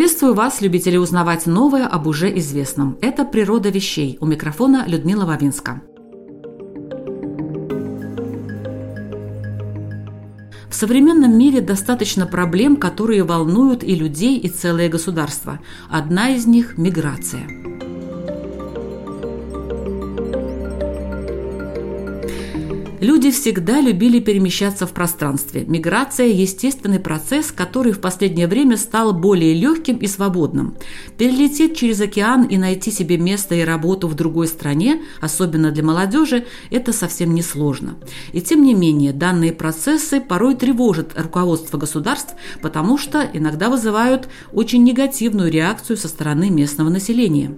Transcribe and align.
Приветствую 0.00 0.32
вас, 0.32 0.62
любители 0.62 0.96
узнавать 0.96 1.44
новое 1.44 1.86
об 1.86 2.06
уже 2.06 2.34
известном. 2.38 2.96
Это 3.02 3.22
«Природа 3.22 3.68
вещей». 3.68 4.16
У 4.22 4.24
микрофона 4.24 4.84
Людмила 4.86 5.26
Вавинска. 5.26 5.82
В 10.70 10.74
современном 10.74 11.38
мире 11.38 11.60
достаточно 11.60 12.26
проблем, 12.26 12.76
которые 12.76 13.24
волнуют 13.24 13.84
и 13.84 13.94
людей, 13.94 14.38
и 14.38 14.48
целое 14.48 14.88
государство. 14.88 15.60
Одна 15.90 16.30
из 16.30 16.46
них– 16.46 16.74
миграция– 16.78 17.46
Люди 23.00 23.30
всегда 23.30 23.80
любили 23.80 24.20
перемещаться 24.20 24.86
в 24.86 24.92
пространстве. 24.92 25.64
Миграция– 25.66 26.26
естественный 26.28 27.00
процесс, 27.00 27.50
который 27.50 27.92
в 27.92 28.00
последнее 28.00 28.46
время 28.46 28.76
стал 28.76 29.14
более 29.14 29.54
легким 29.54 29.96
и 29.96 30.06
свободным. 30.06 30.76
Перелететь 31.16 31.78
через 31.78 32.02
океан 32.02 32.44
и 32.44 32.58
найти 32.58 32.90
себе 32.90 33.16
место 33.16 33.54
и 33.54 33.64
работу 33.64 34.06
в 34.06 34.14
другой 34.14 34.48
стране, 34.48 35.00
особенно 35.22 35.70
для 35.70 35.82
молодежи, 35.82 36.44
это 36.70 36.92
совсем 36.92 37.32
не 37.34 37.40
сложно. 37.40 37.96
И 38.34 38.42
тем 38.42 38.62
не 38.62 38.74
менее, 38.74 39.14
данные 39.14 39.54
процессы 39.54 40.20
порой 40.20 40.54
тревожат 40.54 41.18
руководство 41.18 41.78
государств, 41.78 42.34
потому 42.60 42.98
что 42.98 43.26
иногда 43.32 43.70
вызывают 43.70 44.28
очень 44.52 44.84
негативную 44.84 45.50
реакцию 45.50 45.96
со 45.96 46.08
стороны 46.08 46.50
местного 46.50 46.90
населения. 46.90 47.56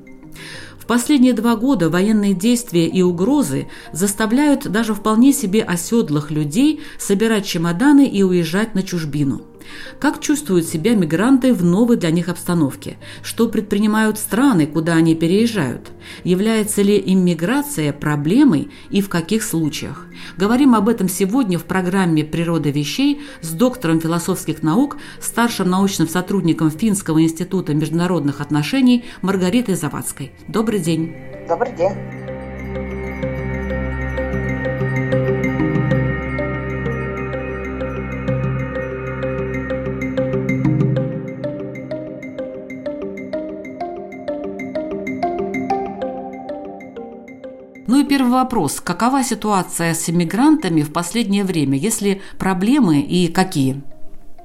В 0.83 0.85
последние 0.85 1.33
два 1.33 1.55
года 1.55 1.89
военные 1.89 2.35
действия 2.35 2.89
и 2.89 3.03
угрозы 3.03 3.69
заставляют 3.93 4.67
даже 4.67 4.95
вполне 4.95 5.33
себе 5.33 5.63
оседлых 5.63 6.33
людей 6.33 6.81
собирать 6.99 7.47
чемоданы 7.47 8.05
и 8.09 8.25
уезжать 8.25 8.75
на 8.75 8.83
чужбину– 8.83 9.43
как 10.01 10.21
чувствуют 10.21 10.67
себя 10.67 10.95
мигранты 10.95 11.53
в 11.53 11.65
новой 11.65 11.97
для 11.97 12.11
них 12.11 12.29
обстановке? 12.29 12.97
Что 13.23 13.49
предпринимают 13.49 14.19
страны, 14.19 14.67
куда 14.67 14.95
они 14.95 15.15
переезжают? 15.15 15.91
Является 16.25 16.83
ли 16.83 17.03
иммиграция 17.05 17.93
проблемой 17.93 18.71
и 18.91 19.01
в 19.01 19.09
каких 19.09 19.43
случаях? 19.43 20.07
Говорим 20.37 20.75
об 20.75 20.89
этом 20.89 21.09
сегодня 21.09 21.59
в 21.59 21.65
программе 21.65 22.25
«Природа 22.25 22.71
вещей» 22.71 23.21
с 23.41 23.51
доктором 23.51 24.01
философских 24.01 24.63
наук, 24.63 24.97
старшим 25.21 25.71
научным 25.71 26.09
сотрудником 26.09 26.71
Финского 26.71 27.23
института 27.23 27.75
международных 27.75 28.41
отношений 28.41 29.05
Маргаритой 29.21 29.75
Завадской. 29.75 30.33
Добрый 30.49 30.81
день. 30.81 31.15
Добрый 31.49 31.75
день. 31.77 32.32
Первый 48.05 48.33
вопрос. 48.33 48.81
Какова 48.81 49.23
ситуация 49.23 49.95
с 49.95 50.09
иммигрантами 50.09 50.83
в 50.83 50.93
последнее 50.93 51.45
время? 51.45 51.77
Есть 51.77 52.01
ли 52.01 52.23
проблемы 52.39 53.01
и 53.01 53.33
какие? 53.33 53.83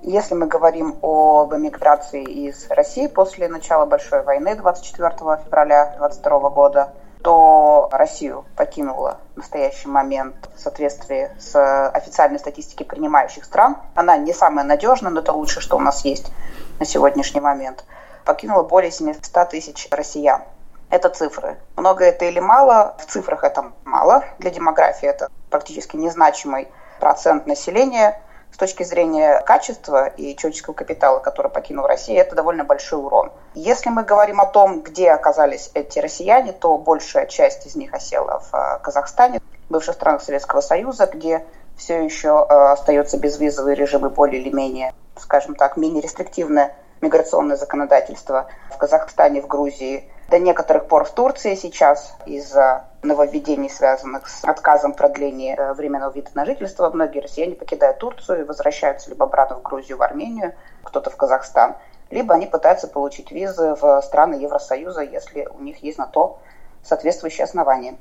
Если 0.03 0.35
мы 0.35 0.47
говорим 0.47 0.95
об 1.01 1.53
эмиграции 1.53 2.23
из 2.23 2.67
России 2.69 3.07
после 3.07 3.47
начала 3.49 3.85
Большой 3.85 4.23
войны 4.23 4.55
24 4.55 5.09
февраля 5.43 5.95
2022 5.97 6.49
года, 6.49 6.93
то 7.21 7.89
Россию 7.91 8.45
покинула 8.55 9.19
в 9.33 9.37
настоящий 9.37 9.89
момент 9.89 10.35
в 10.55 10.59
соответствии 10.59 11.31
с 11.39 11.89
официальной 11.89 12.39
статистикой 12.39 12.85
принимающих 12.85 13.43
стран. 13.43 13.77
Она 13.95 14.17
не 14.17 14.33
самая 14.33 14.65
надежная, 14.65 15.11
но 15.11 15.19
это 15.19 15.33
лучшее, 15.33 15.61
что 15.61 15.75
у 15.77 15.81
нас 15.81 16.05
есть 16.05 16.31
на 16.79 16.85
сегодняшний 16.85 17.41
момент. 17.41 17.83
Покинула 18.23 18.63
более 18.63 18.91
700 18.91 19.49
тысяч 19.49 19.87
россиян. 19.91 20.41
Это 20.89 21.09
цифры. 21.09 21.57
Много 21.75 22.05
это 22.05 22.25
или 22.25 22.39
мало? 22.39 22.95
В 22.99 23.05
цифрах 23.05 23.43
это 23.43 23.71
мало. 23.83 24.23
Для 24.39 24.51
демографии 24.51 25.07
это 25.07 25.29
практически 25.49 25.97
незначимый 25.97 26.69
процент 26.99 27.45
населения. 27.45 28.21
С 28.53 28.57
точки 28.57 28.83
зрения 28.83 29.41
качества 29.41 30.07
и 30.07 30.35
человеческого 30.35 30.73
капитала, 30.73 31.19
который 31.19 31.51
покинул 31.51 31.85
Россию, 31.85 32.21
это 32.21 32.33
довольно 32.33 32.63
большой 32.63 32.99
урон. 32.99 33.31
Если 33.53 33.89
мы 33.89 34.03
говорим 34.03 34.39
о 34.39 34.45
том, 34.45 34.81
где 34.81 35.11
оказались 35.11 35.69
эти 35.73 35.99
россияне, 35.99 36.53
то 36.53 36.77
большая 36.77 37.25
часть 37.25 37.67
из 37.67 37.75
них 37.75 37.93
осела 37.93 38.39
в 38.39 38.55
э, 38.55 38.79
Казахстане, 38.81 39.41
бывших 39.69 39.95
странах 39.95 40.23
Советского 40.23 40.61
Союза, 40.61 41.07
где 41.07 41.45
все 41.75 42.01
еще 42.01 42.47
э, 42.49 42.53
остается 42.71 43.17
безвизовый 43.19 43.75
режим 43.75 44.05
и 44.05 44.09
более 44.09 44.41
или 44.41 44.49
менее, 44.49 44.93
скажем 45.17 45.53
так, 45.53 45.75
менее 45.75 46.01
рестриктивное 46.01 46.73
миграционное 47.01 47.57
законодательство 47.57 48.47
в 48.71 48.77
Казахстане, 48.77 49.41
в 49.41 49.47
Грузии, 49.47 50.09
до 50.29 50.39
некоторых 50.39 50.87
пор 50.87 51.05
в 51.05 51.11
Турции 51.11 51.55
сейчас 51.55 52.15
из-за 52.25 52.85
нововведений, 53.01 53.69
связанных 53.69 54.27
с 54.27 54.43
отказом 54.43 54.93
продления 54.93 55.55
э, 55.55 55.73
временного 55.73 56.11
вида 56.11 56.29
на 56.33 56.45
жительство, 56.45 56.89
многие 56.89 57.19
россияне 57.19 57.55
покидают 57.55 57.99
Турцию 57.99 58.41
и 58.41 58.43
возвращаются 58.43 59.09
либо 59.09 59.25
обратно 59.25 59.57
в 59.57 59.61
Грузию, 59.61 59.97
в 59.97 60.01
Армению, 60.01 60.53
кто-то 60.83 61.09
в 61.09 61.15
Казахстан, 61.15 61.75
либо 62.09 62.33
они 62.35 62.45
пытаются 62.45 62.87
получить 62.87 63.31
визы 63.31 63.75
в 63.79 64.01
страны 64.01 64.35
Евросоюза, 64.35 65.01
если 65.01 65.47
у 65.57 65.61
них 65.61 65.81
есть 65.83 65.97
на 65.97 66.07
то 66.07 66.39
соответствующие 66.83 67.45
основания. 67.45 67.95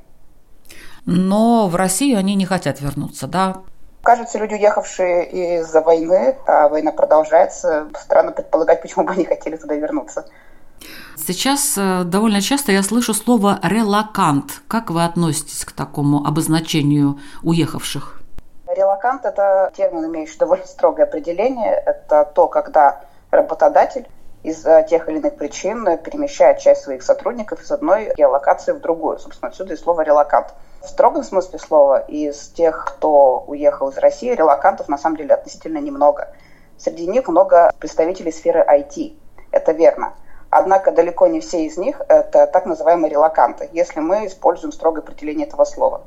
Но 1.05 1.69
в 1.69 1.77
Россию 1.77 2.19
они 2.19 2.35
не 2.35 2.47
хотят 2.47 2.81
вернуться, 2.81 3.29
да? 3.29 3.63
Кажется, 4.03 4.39
люди, 4.39 4.55
уехавшие 4.55 5.59
из-за 5.61 5.81
войны, 5.81 6.37
а 6.47 6.69
война 6.69 6.93
продолжается, 6.93 7.89
странно 8.01 8.33
предполагать, 8.33 8.83
почему 8.83 9.05
бы 9.05 9.13
они 9.13 9.25
хотели 9.25 9.57
туда 9.57 9.75
вернуться. 9.75 10.27
Сейчас 11.17 11.75
э, 11.77 12.05
довольно 12.05 12.41
часто 12.41 12.73
я 12.73 12.83
слышу 12.83 13.15
слово 13.15 13.59
«релакант». 13.63 14.63
Как 14.69 14.91
вы 14.91 15.05
относитесь 15.05 15.65
к 15.65 15.73
такому 15.73 16.25
обозначению 16.27 17.19
уехавших? 17.43 18.21
Релакант– 18.69 19.25
это 19.25 19.73
термин, 19.77 20.07
имеющий 20.07 20.39
довольно 20.39 20.67
строгое 20.67 21.07
определение. 21.07 21.73
Это 21.73 22.31
то, 22.35 22.49
когда 22.49 23.01
работодатель 23.31 24.07
из 24.43 24.63
тех 24.89 25.09
или 25.09 25.19
иных 25.19 25.37
причин 25.37 25.85
перемещает 25.99 26.59
часть 26.59 26.83
своих 26.83 27.03
сотрудников 27.03 27.63
из 27.63 27.71
одной 27.73 28.13
геолокации 28.17 28.73
в 28.73 28.81
другую. 28.81 29.19
Собственно, 29.19 29.51
отсюда 29.51 29.75
и 29.75 29.77
слово 29.77 30.03
«релакант». 30.03 30.55
В 30.83 30.89
строгом 30.89 31.25
смысле 31.25 31.59
слова 31.59 31.99
из 31.99 32.51
тех, 32.51 32.85
кто 32.85 33.43
уехал 33.49 33.89
из 33.89 33.99
России, 33.99 34.33
релакантов 34.33 34.89
на 34.89 34.99
самом 34.99 35.17
деле 35.17 35.35
относительно 35.35 35.79
немного. 35.79 36.29
Среди 36.79 37.09
них 37.09 37.27
много 37.27 37.73
представителей 37.81 38.31
сферы 38.31 38.65
IT. 38.65 39.17
Это 39.51 39.73
верно. 39.73 40.15
Однако 40.51 40.93
далеко 40.93 41.27
не 41.27 41.41
все 41.41 41.65
из 41.65 41.77
них– 41.77 42.01
это 42.09 42.47
так 42.47 42.67
называемые 42.67 43.11
релаканты, 43.11 43.69
если 43.73 44.01
мы 44.01 44.27
используем 44.27 44.73
строгое 44.73 45.03
определение 45.03 45.47
этого 45.47 45.65
слова. 45.65 46.03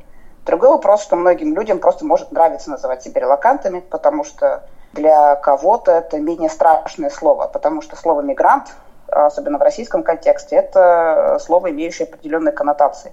Другой 0.46 0.70
вопрос, 0.70 1.04
что 1.04 1.16
многим 1.16 1.54
людям 1.54 1.80
просто 1.80 2.06
может 2.06 2.32
нравиться 2.32 2.70
называть 2.70 3.04
себя 3.04 3.22
релакантами, 3.22 3.82
потому 3.82 4.24
что 4.24 4.64
для 4.94 5.36
кого-то 5.36 5.92
это 5.92 6.20
менее 6.20 6.50
страшное 6.50 7.10
слово, 7.10 7.48
потому 7.48 7.82
что 7.82 7.96
слово 7.96 8.22
«мигрант», 8.22 8.70
особенно 9.08 9.58
в 9.58 9.62
российском 9.62 10.04
контексте, 10.04 10.56
это 10.56 11.38
слово, 11.42 11.72
имеющее 11.72 12.08
определенные 12.08 12.54
коннотации. 12.54 13.12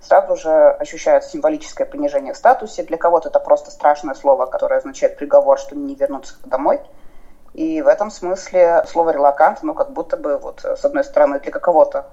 Сразу 0.00 0.36
же 0.36 0.70
ощущается 0.70 1.30
символическое 1.30 1.86
понижение 1.86 2.32
в 2.32 2.36
статусе. 2.36 2.84
Для 2.84 2.96
кого-то 2.96 3.30
это 3.30 3.40
просто 3.40 3.72
страшное 3.72 4.14
слово, 4.14 4.46
которое 4.46 4.76
означает 4.76 5.16
приговор, 5.16 5.58
что 5.58 5.76
не 5.76 5.96
вернуться 5.96 6.34
домой– 6.44 6.80
и 7.58 7.82
в 7.82 7.88
этом 7.88 8.08
смысле 8.08 8.84
слово 8.86 9.10
«релакант», 9.10 9.64
ну, 9.64 9.74
как 9.74 9.92
будто 9.92 10.16
бы, 10.16 10.38
вот, 10.38 10.64
с 10.64 10.84
одной 10.84 11.02
стороны, 11.02 11.40
для 11.40 11.50
кого-то, 11.50 12.06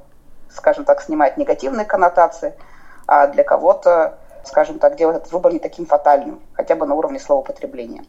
скажем 0.50 0.86
так, 0.86 1.04
снимает 1.04 1.38
негативные 1.38 1.86
коннотации, 1.86 2.56
а 3.06 3.28
для 3.28 3.44
кого-то, 3.44 4.18
скажем 4.44 4.80
так, 4.80 4.96
делает 4.96 5.18
этот 5.18 5.32
выбор 5.32 5.54
не 5.54 5.60
таким 5.60 5.86
фатальным, 5.86 6.40
хотя 6.54 6.76
бы 6.76 6.88
на 6.88 6.96
уровне 6.96 7.20
словоупотребления. 7.20 8.06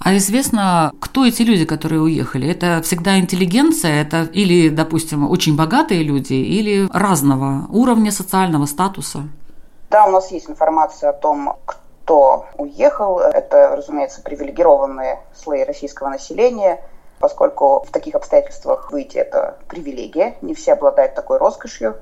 А 0.00 0.16
известно, 0.16 0.90
кто 1.00 1.24
эти 1.24 1.42
люди, 1.42 1.64
которые 1.64 2.00
уехали? 2.00 2.50
Это 2.50 2.82
всегда 2.82 3.20
интеллигенция, 3.20 4.02
это 4.02 4.24
или, 4.24 4.68
допустим, 4.68 5.30
очень 5.30 5.56
богатые 5.56 6.02
люди, 6.02 6.34
или 6.34 6.88
разного 6.92 7.68
уровня 7.70 8.10
социального 8.10 8.66
статуса? 8.66 9.28
Да, 9.90 10.06
у 10.06 10.10
нас 10.10 10.32
есть 10.32 10.50
информация 10.50 11.10
о 11.10 11.12
том, 11.12 11.56
кто 11.64 11.85
уехал. 12.10 13.18
Это, 13.18 13.76
разумеется, 13.76 14.22
привилегированные 14.22 15.20
слои 15.34 15.64
российского 15.64 16.08
населения, 16.08 16.82
поскольку 17.18 17.84
в 17.84 17.90
таких 17.90 18.14
обстоятельствах 18.14 18.92
выйти– 18.92 19.16
это 19.18 19.56
привилегия. 19.68 20.36
Не 20.40 20.54
все 20.54 20.74
обладают 20.74 21.14
такой 21.14 21.38
роскошью, 21.38 21.96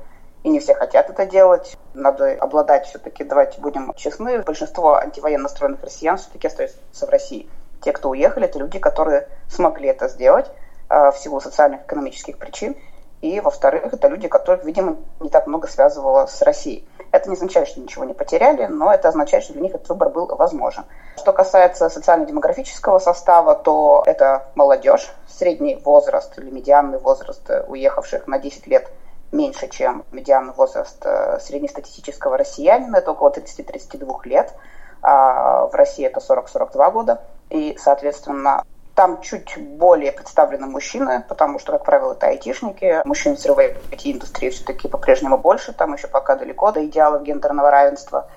и 0.45 0.51
не 0.51 0.61
все 0.61 0.75
хотят 0.75 1.11
это 1.11 1.27
делать. 1.27 1.77
Надо 1.95 2.35
обладать 2.35 2.87
все-таки, 2.87 3.25
давайте 3.25 3.61
будем 3.61 3.93
честны, 3.95 4.41
большинство 4.41 4.97
антивоенно 4.97 5.45
настроенных 5.45 5.83
россиян 5.83 6.19
все-таки 6.19 6.47
остаются 6.47 6.79
в 7.01 7.09
России. 7.09 7.49
Те, 7.81 7.93
кто 7.93 8.11
уехали, 8.11 8.47
это 8.47 8.59
люди, 8.59 8.79
которые 8.79 9.29
смогли 9.49 9.89
это 9.89 10.09
сделать 10.09 10.51
э, 10.91 11.11
в 11.11 11.17
силу 11.17 11.41
социальных 11.41 11.83
экономических 11.83 12.39
причин. 12.39 12.77
И, 13.23 13.41
во-вторых, 13.41 13.93
это 13.93 14.09
люди, 14.09 14.29
которых, 14.29 14.65
видимо, 14.65 14.99
не 15.21 15.31
так 15.31 15.47
много 15.47 15.67
связывало 15.67 16.27
с 16.27 16.43
Россией. 16.43 16.87
Это 17.15 17.29
не 17.29 17.37
означает, 17.37 17.69
что 17.69 17.81
ничего 17.81 18.05
не 18.05 18.13
потеряли, 18.13 18.67
но 18.67 18.93
это 18.93 19.09
означает, 19.09 19.45
что 19.45 19.53
для 19.53 19.63
них 19.63 19.73
этот 19.73 19.89
выбор 19.89 20.09
был 20.09 20.27
возможен. 20.27 20.85
Что 21.17 21.33
касается 21.33 21.89
социально-демографического 21.89 22.99
состава, 22.99 23.55
то 23.55 24.03
это 24.05 24.49
молодежь, 24.57 25.15
средний 25.29 25.77
возраст 25.77 26.37
или 26.37 26.51
медианный 26.51 26.99
возраст 26.99 27.49
уехавших 27.69 28.27
на 28.27 28.41
10 28.41 28.67
лет 28.67 28.91
меньше, 29.31 29.69
чем 29.69 30.05
медианный 30.11 30.55
возраст 30.55 31.01
э, 31.05 31.39
среднестатистического 31.41 32.37
россиянина, 32.37 32.97
это 32.97 33.13
около 33.13 33.31
30-32 33.31 34.21
лет. 34.25 34.53
А 35.01 35.67
в 35.67 35.75
России 35.75 36.05
это 36.05 36.19
40-42 36.19 36.91
года. 36.91 37.21
И, 37.49 37.77
соответственно, 37.79 38.65
там 38.95 39.21
чуть 39.23 39.59
более 39.59 40.13
представлены 40.13 40.67
мужчины, 40.67 41.25
потому 41.29 41.59
что, 41.59 41.73
как 41.73 41.85
правило, 41.85 42.13
это 42.13 42.29
айтишники. 42.29 43.03
Мужчин 43.05 43.37
в 43.37 43.39
IT-индустрии 43.39 44.51
все-таки 44.51 44.89
по-прежнему 44.89 45.39
больше, 45.39 45.73
там 45.73 45.95
еще 45.95 46.07
пока 46.07 46.37
далеко 46.37 46.71
до 46.73 46.85
идеалов 46.87 47.25
гендерного 47.25 47.71
равенства. 47.71 48.31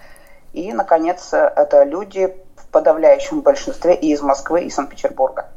И, 0.54 0.74
наконец, 0.74 1.32
это 1.32 1.84
люди 1.84 2.34
в 2.56 2.68
подавляющем 2.68 3.42
большинстве 3.42 3.96
и 3.96 4.12
из 4.12 4.22
Москвы, 4.22 4.64
и 4.64 4.70
Санкт-Петербурга. 4.70 5.50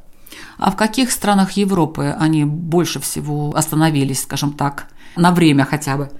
А 0.58 0.70
в 0.70 0.76
каких 0.76 1.10
странах 1.10 1.52
Европы 1.52 2.14
они 2.18 2.44
больше 2.44 3.00
всего 3.00 3.52
остановились, 3.54 4.22
скажем 4.22 4.52
так, 4.52 4.84
на 5.16 5.32
время 5.32 5.64
хотя 5.64 5.96
бы? 5.96 6.10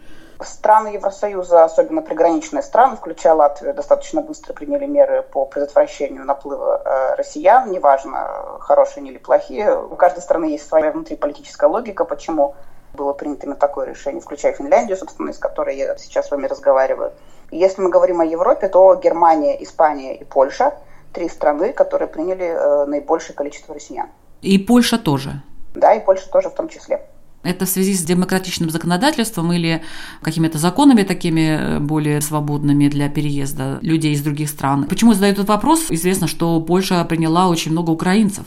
Страны 0.42 0.88
Евросоюза, 0.88 1.64
особенно 1.64 2.02
приграничные 2.02 2.62
страны, 2.62 2.96
включая 2.96 3.34
Латвию, 3.34 3.75
достаточно 3.75 4.22
быстро 4.22 4.52
приняли 4.52 4.87
меры 4.87 5.22
по 5.22 5.46
предотвращению 5.46 6.25
наплыва 6.25 6.82
э, 6.84 7.14
россиян, 7.16 7.70
неважно, 7.70 8.58
хорошие 8.60 9.06
или 9.06 9.19
плохие. 9.19 9.76
У 9.78 9.96
каждой 9.96 10.20
страны 10.20 10.46
есть 10.46 10.66
своя 10.66 10.92
внутриполитическая 10.92 11.69
логика, 11.69 12.04
почему 12.04 12.54
было 12.94 13.12
принято 13.12 13.46
именно 13.46 13.58
такое 13.58 13.87
решение, 13.87 14.20
включая 14.20 14.52
Финляндию, 14.52 14.96
собственно, 14.96 15.31
из 15.31 15.38
которой 15.38 15.76
я 15.76 15.96
сейчас 15.96 16.28
с 16.28 16.31
вами 16.31 16.46
разговариваю. 16.46 17.12
Если 17.50 17.81
мы 17.82 17.90
говорим 17.90 18.20
о 18.20 18.25
Европе, 18.25 18.69
то 18.69 18.94
Германия, 18.94 19.62
Испания 19.62 20.16
и 20.16 20.25
Польша– 20.25 20.75
три 21.12 21.28
страны, 21.28 21.72
которые 21.72 22.08
приняли 22.08 22.44
э, 22.44 22.87
наибольшее 22.87 23.34
количество 23.34 23.75
россиян. 23.75 24.08
И 24.42 24.58
Польша 24.58 24.98
тоже? 24.98 25.42
Да, 25.75 25.94
и 25.94 26.00
Польша 26.00 26.28
тоже 26.31 26.48
в 26.50 26.54
том 26.54 26.69
числе. 26.69 27.06
Это 27.42 27.64
в 27.64 27.69
связи 27.69 27.94
с 27.94 28.02
демократичным 28.02 28.70
законодательством 28.70 29.52
или 29.52 29.82
какими-то 30.20 30.58
законами 30.58 31.04
такими 31.04 31.58
э, 31.58 31.78
более 31.78 32.20
свободными 32.20 32.88
для 32.88 33.08
переезда 33.08 33.78
людей 33.81 34.12
из 34.12 34.22
других 34.22 34.50
стран? 34.50 34.84
Почему 34.88 35.14
задают 35.14 35.38
этот 35.38 35.48
вопрос? 35.48 35.87
Известно, 35.88 36.26
что 36.26 36.60
Польша 36.60 37.02
приняла 37.04 37.48
очень 37.48 37.72
много 37.72 37.90
украинцев. 37.90 38.44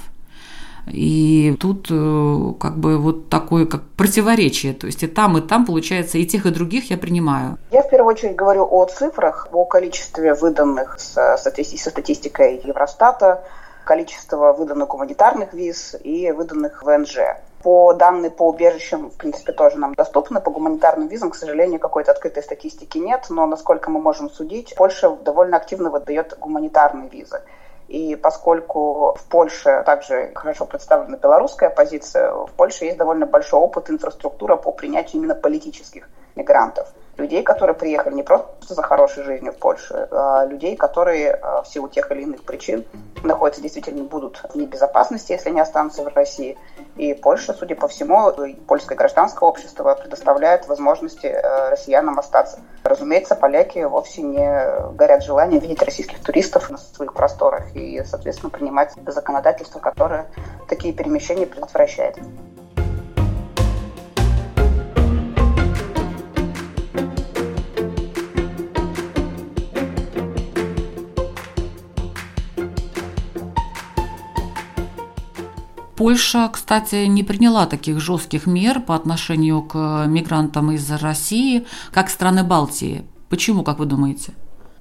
И 0.87 1.55
тут 1.59 1.87
э, 1.89 2.53
как 2.59 2.77
бы 2.77 2.97
вот 2.97 3.29
такое 3.29 3.65
как 3.65 3.83
противоречие. 3.95 4.73
То 4.73 4.87
есть 4.87 5.01
и 5.01 5.07
там, 5.07 5.37
и 5.37 5.41
там, 5.41 5.65
получается, 5.65 6.17
и 6.17 6.25
тех, 6.25 6.45
и 6.45 6.51
других 6.51 6.91
я 6.91 6.97
принимаю. 6.97 7.57
Я 7.71 7.81
в 7.83 7.89
первую 7.89 8.13
очередь 8.13 8.35
говорю 8.35 8.67
о 8.69 8.85
цифрах, 8.85 9.47
о 9.51 9.65
количестве 9.65 10.33
выданных 10.33 10.99
со, 10.99 11.37
со 11.37 11.49
статистикой 11.49 12.61
Евростата, 12.63 13.43
количество 13.85 14.53
выданных 14.53 14.89
гуманитарных 14.89 15.53
виз 15.53 15.95
и 16.03 16.31
выданных 16.31 16.83
ВНЖ. 16.83 17.17
По 17.63 17.93
данным 17.93 18.31
по 18.31 18.49
убежищам, 18.49 19.09
в 19.09 19.15
принципе, 19.15 19.53
тоже 19.53 19.77
нам 19.77 19.95
доступны. 19.95 20.41
По 20.41 20.51
гуманитарным 20.51 21.07
визам, 21.07 21.31
к 21.31 21.35
сожалению, 21.35 21.79
какой-то 21.79 22.11
открытой 22.11 22.43
статистики 22.43 22.97
нет, 22.97 23.27
но, 23.29 23.45
насколько 23.45 23.89
мы 23.89 24.01
можем 24.01 24.29
судить, 24.29 24.75
Польша 24.75 25.09
довольно 25.09 25.57
активно 25.57 25.89
выдает 25.89 26.37
гуманитарные 26.37 27.09
визы. 27.09 27.41
И 27.87 28.15
поскольку 28.15 29.15
в 29.17 29.23
Польше 29.29 29.83
также 29.85 30.31
хорошо 30.35 30.65
представлена 30.65 31.17
белорусская 31.17 31.69
позиция, 31.69 32.33
в 32.33 32.51
Польше 32.51 32.85
есть 32.85 32.97
довольно 32.97 33.25
большой 33.25 33.59
опыт 33.59 33.89
инфраструктура 33.89 34.55
по 34.55 34.71
принятию 34.71 35.21
именно 35.21 35.35
политических 35.35 36.09
мигрантов 36.35 36.87
людей, 37.17 37.43
которые 37.43 37.75
приехали 37.75 38.15
не 38.15 38.23
просто 38.23 38.73
за 38.73 38.81
хорошей 38.81 39.23
жизнью 39.23 39.53
в 39.53 39.57
Польше, 39.57 40.07
а 40.11 40.45
людей, 40.45 40.75
которые 40.75 41.33
а, 41.33 41.61
в 41.61 41.67
силу 41.67 41.87
тех 41.87 42.11
или 42.11 42.23
иных 42.23 42.43
причин 42.43 42.85
находятся 43.23 43.61
действительно 43.61 44.03
будут 44.03 44.43
в 44.53 44.55
небезопасности, 44.55 45.31
если 45.31 45.49
они 45.49 45.59
останутся 45.59 46.03
в 46.03 46.07
России. 46.07 46.57
И 46.95 47.13
Польша, 47.13 47.53
судя 47.53 47.75
по 47.75 47.87
всему, 47.87 48.31
польское 48.67 48.97
гражданское 48.97 49.47
общество 49.47 49.95
предоставляет 49.95 50.67
возможности 50.67 51.27
э, 51.27 51.69
россиянам 51.69 52.19
остаться. 52.19 52.59
Разумеется, 52.83 53.35
поляки 53.35 53.79
вовсе 53.79 54.21
не 54.21 54.91
горят 54.95 55.23
желанием 55.23 55.61
видеть 55.61 55.81
российских 55.81 56.19
туристов 56.23 56.69
на 56.69 56.77
своих 56.77 57.13
просторах 57.13 57.75
и, 57.75 58.03
соответственно, 58.05 58.49
принимать 58.49 58.93
законодательство, 59.07 59.79
которое 59.79 60.27
такие 60.67 60.93
перемещения 60.93 61.45
предотвращает. 61.45 62.17
Польша, 76.03 76.49
кстати, 76.51 77.05
не 77.05 77.23
приняла 77.23 77.65
таких 77.65 78.01
жестких 78.01 78.45
мер 78.45 78.81
по 78.81 78.93
отношению 78.93 79.63
к 79.63 80.03
мигрантам 80.05 80.73
из 80.73 80.91
России, 80.91 81.65
как 81.93 82.09
страны 82.09 82.43
Балтии. 82.43 83.07
Почему, 83.29 83.63
как 83.63 83.79
вы 83.79 83.85
думаете? 83.85 84.33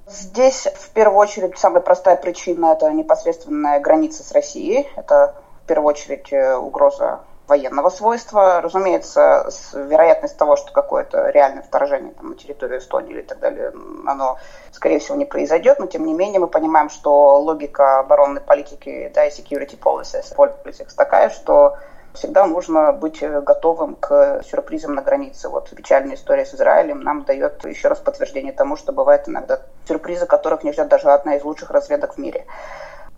Здесь, 0.08 0.66
в 0.66 0.90
первую 0.90 1.18
очередь, 1.18 1.56
самая 1.56 1.80
простая 1.80 2.16
причина– 2.16 2.72
это 2.76 2.90
непосредственная 2.90 3.78
граница 3.78 4.24
с 4.24 4.32
Россией. 4.32 4.88
Это, 4.96 5.36
в 5.62 5.68
первую 5.68 5.90
очередь, 5.90 6.32
э, 6.32 6.56
угроза 6.56 7.20
военного 7.52 7.90
свойства. 7.90 8.62
Разумеется, 8.62 9.46
вероятность 9.74 10.38
того, 10.38 10.56
что 10.56 10.72
какое-то 10.72 11.28
реальное 11.28 11.62
вторжение 11.62 12.14
там, 12.14 12.30
на 12.30 12.34
территорию 12.34 12.78
Эстонии 12.78 13.12
или 13.12 13.22
так 13.22 13.40
далее, 13.40 13.72
оно, 14.06 14.38
скорее 14.72 14.98
всего, 14.98 15.18
не 15.18 15.26
произойдет, 15.26 15.78
но 15.78 15.86
тем 15.86 16.06
не 16.06 16.14
менее 16.14 16.40
мы 16.40 16.46
понимаем, 16.46 16.88
что 16.88 17.38
логика 17.40 17.98
оборонной 17.98 18.40
политики, 18.40 19.12
да, 19.14 19.26
и 19.26 19.30
security 19.30 19.78
policies, 19.78 20.34
politics 20.34 20.94
такая, 20.96 21.28
что 21.28 21.76
всегда 22.14 22.46
нужно 22.46 22.92
быть 22.92 23.22
готовым 23.22 23.96
к 23.96 24.42
сюрпризам 24.48 24.94
на 24.94 25.02
границе. 25.02 25.50
Вот 25.50 25.68
печальная 25.76 26.16
история 26.16 26.46
с 26.46 26.54
Израилем 26.54 27.02
нам 27.02 27.24
дает 27.24 27.64
еще 27.66 27.88
раз 27.88 27.98
подтверждение 27.98 28.52
тому, 28.54 28.76
что 28.76 28.92
бывает 28.92 29.28
иногда 29.28 29.60
сюрпризы, 29.86 30.24
которых 30.24 30.64
не 30.64 30.72
ждет 30.72 30.88
даже 30.88 31.10
одна 31.10 31.36
из 31.36 31.44
лучших 31.44 31.70
разведок 31.70 32.14
в 32.14 32.18
мире. 32.18 32.46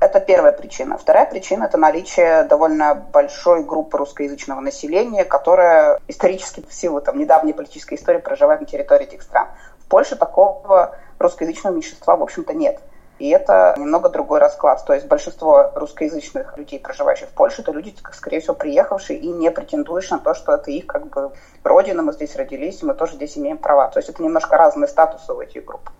Это 0.01 0.21
первая 0.21 0.53
причина. 0.53 0.99
Вторая 0.99 1.25
причина– 1.27 1.65
это 1.67 1.79
наличие 1.79 2.45
довольно 2.45 2.95
большой 2.95 3.65
группы 3.65 3.97
русскоязычного 3.97 4.61
населения, 4.61 5.25
которая 5.25 6.01
исторически 6.09 6.65
в 6.69 6.73
силу 6.73 7.01
там, 7.01 7.19
недавней 7.19 7.53
политической 7.53 7.95
истории 7.95 8.19
проживает 8.19 8.61
на 8.61 8.67
территории 8.67 9.05
этих 9.05 9.23
стран. 9.23 9.49
В 9.79 9.87
Польше 9.87 10.17
такого 10.17 10.97
русскоязычного 11.19 11.75
меньшинства, 11.75 12.17
в 12.17 12.23
общем-то, 12.23 12.53
нет. 12.53 12.81
И 13.19 13.31
это 13.31 13.75
немного 13.79 14.09
другой 14.09 14.41
расклад. 14.41 14.85
То 14.85 14.93
есть 14.93 15.07
большинство 15.07 15.71
русскоязычных 15.75 16.59
людей, 16.59 16.81
проживающих 16.81 17.29
в 17.29 17.33
Польше, 17.33 17.63
это 17.63 17.71
люди, 17.71 17.95
скорее 18.13 18.41
всего, 18.41 18.55
приехавшие 18.55 19.19
и 19.19 19.29
не 19.29 19.51
претендующие 19.51 20.19
на 20.19 20.23
то, 20.23 20.35
что 20.35 20.55
это 20.55 20.71
их 20.71 20.87
как 20.87 21.07
бы 21.07 21.31
родина, 21.63 22.03
мы 22.03 22.13
здесь 22.13 22.35
родились, 22.35 22.83
и 22.83 22.87
мы 22.87 22.95
тоже 22.95 23.15
здесь 23.15 23.39
имеем 23.39 23.59
права. 23.59 23.89
То 23.89 24.01
есть 24.01 24.09
это 24.09 24.23
немножко 24.23 24.57
разные 24.57 24.89
статусы 24.89 25.33
у 25.33 25.41
этих 25.41 25.65
групп. 25.65 25.91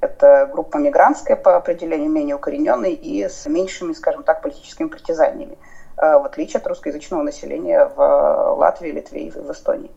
Это 0.00 0.48
группа 0.52 0.76
мигрантская 0.76 1.36
по 1.36 1.56
определению, 1.56 2.10
менее 2.10 2.36
укорененная 2.36 2.90
и 2.90 3.28
с 3.28 3.46
меньшими, 3.46 3.92
скажем 3.92 4.22
так, 4.22 4.42
политическими 4.42 4.88
притязаниями, 4.88 5.58
э, 5.96 6.18
в 6.18 6.24
отличие 6.24 6.60
от 6.60 6.66
русскоязычного 6.66 7.22
населения 7.22 7.90
в 7.96 8.54
Латвии, 8.58 8.90
Литве 8.90 9.26
и 9.26 9.30
в 9.30 9.50
Эстонии. 9.50 9.90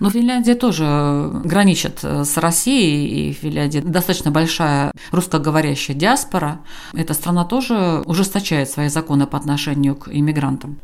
Но 0.00 0.10
Финляндия 0.10 0.56
тоже 0.56 1.30
граничит 1.44 2.00
э, 2.02 2.24
с 2.24 2.36
Россией, 2.36 3.30
и 3.30 3.32
Финляндия 3.32 3.80
достаточно 3.80 4.32
большая 4.32 4.90
русскоговорящая 5.12 5.96
диаспора. 5.96 6.58
Эта 6.92 7.14
страна 7.14 7.44
тоже 7.44 8.02
ужесточает 8.06 8.68
свои 8.68 8.88
законы 8.88 9.26
по 9.26 9.38
отношению 9.38 9.94
к 9.94 10.08
иммигрантам. 10.08 10.80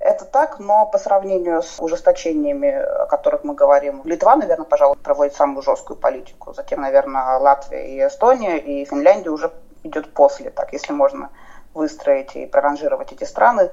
Это 0.00 0.24
так, 0.24 0.58
но 0.58 0.86
по 0.86 0.96
сравнению 0.96 1.62
с 1.62 1.78
ужесточениями, 1.78 2.70
о 2.70 3.04
которых 3.04 3.44
мы 3.44 3.54
говорим, 3.54 4.00
Литва, 4.04 4.34
наверное, 4.34 4.64
пожалуй, 4.64 4.96
проводит 4.96 5.34
самую 5.34 5.62
жесткую 5.62 5.98
политику. 5.98 6.54
Затем, 6.54 6.80
наверное, 6.80 7.36
Латвия 7.36 7.86
и 7.86 8.06
Эстония, 8.06 8.56
и 8.56 8.86
Финляндия 8.86 9.28
уже 9.28 9.52
идет 9.82 10.14
после, 10.14 10.48
так, 10.48 10.72
если 10.72 10.94
можно 10.94 11.28
выстроить 11.74 12.34
и 12.34 12.46
проранжировать 12.46 13.12
эти 13.12 13.24
страны. 13.24 13.70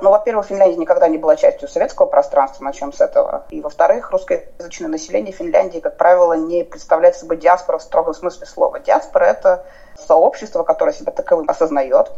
Ну, 0.00 0.10
во-первых, 0.10 0.46
Финляндия 0.46 0.78
никогда 0.78 1.08
не 1.08 1.18
была 1.18 1.36
частью 1.36 1.68
советского 1.68 2.06
пространства, 2.06 2.64
начнем 2.64 2.92
с 2.92 3.00
этого. 3.02 3.44
И, 3.50 3.60
во-вторых, 3.60 4.10
русскоязычное 4.10 4.88
население 4.88 5.32
Финляндии, 5.32 5.80
как 5.80 5.98
правило, 5.98 6.32
не 6.32 6.64
представляет 6.64 7.16
собой 7.16 7.36
диаспору 7.36 7.78
в 7.78 7.82
строгом 7.82 8.14
смысле 8.14 8.46
слова. 8.46 8.80
Диаспора– 8.80 9.24
это 9.26 9.66
сообщество, 9.98 10.62
которое 10.64 10.92
себя 10.92 11.12
таковым 11.12 11.48
осознает 11.48 12.10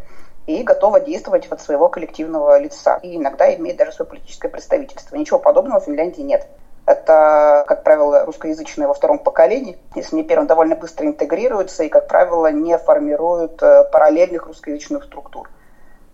и 0.49 0.63
готово 0.63 0.99
действовать 0.99 1.47
от 1.49 1.61
своего 1.61 1.89
коллективного 1.91 2.59
лица. 2.59 2.99
И 3.03 3.17
иногда 3.17 3.55
имеет 3.55 3.77
даже 3.77 3.93
свое 3.93 4.09
политическое 4.09 4.49
представительство. 4.49 5.15
Ничего 5.15 5.39
подобного 5.39 5.79
в 5.79 5.85
Финляндии 5.85 6.23
нет. 6.23 6.47
Это, 6.87 7.65
как 7.67 7.85
правило, 7.85 8.25
русскоязычные 8.25 8.89
во 8.89 8.95
втором 8.95 9.19
поколении. 9.19 9.77
Если 9.95 10.17
не 10.17 10.25
первым, 10.25 10.47
довольно 10.47 10.75
быстро 10.75 11.07
интегрируются 11.07 11.85
и, 11.85 11.91
как 11.91 12.09
правило, 12.09 12.51
не 12.51 12.79
формируют 12.79 13.63
э, 13.63 13.85
параллельных 13.93 14.47
русскоязычных 14.47 15.05
структур. 15.05 15.51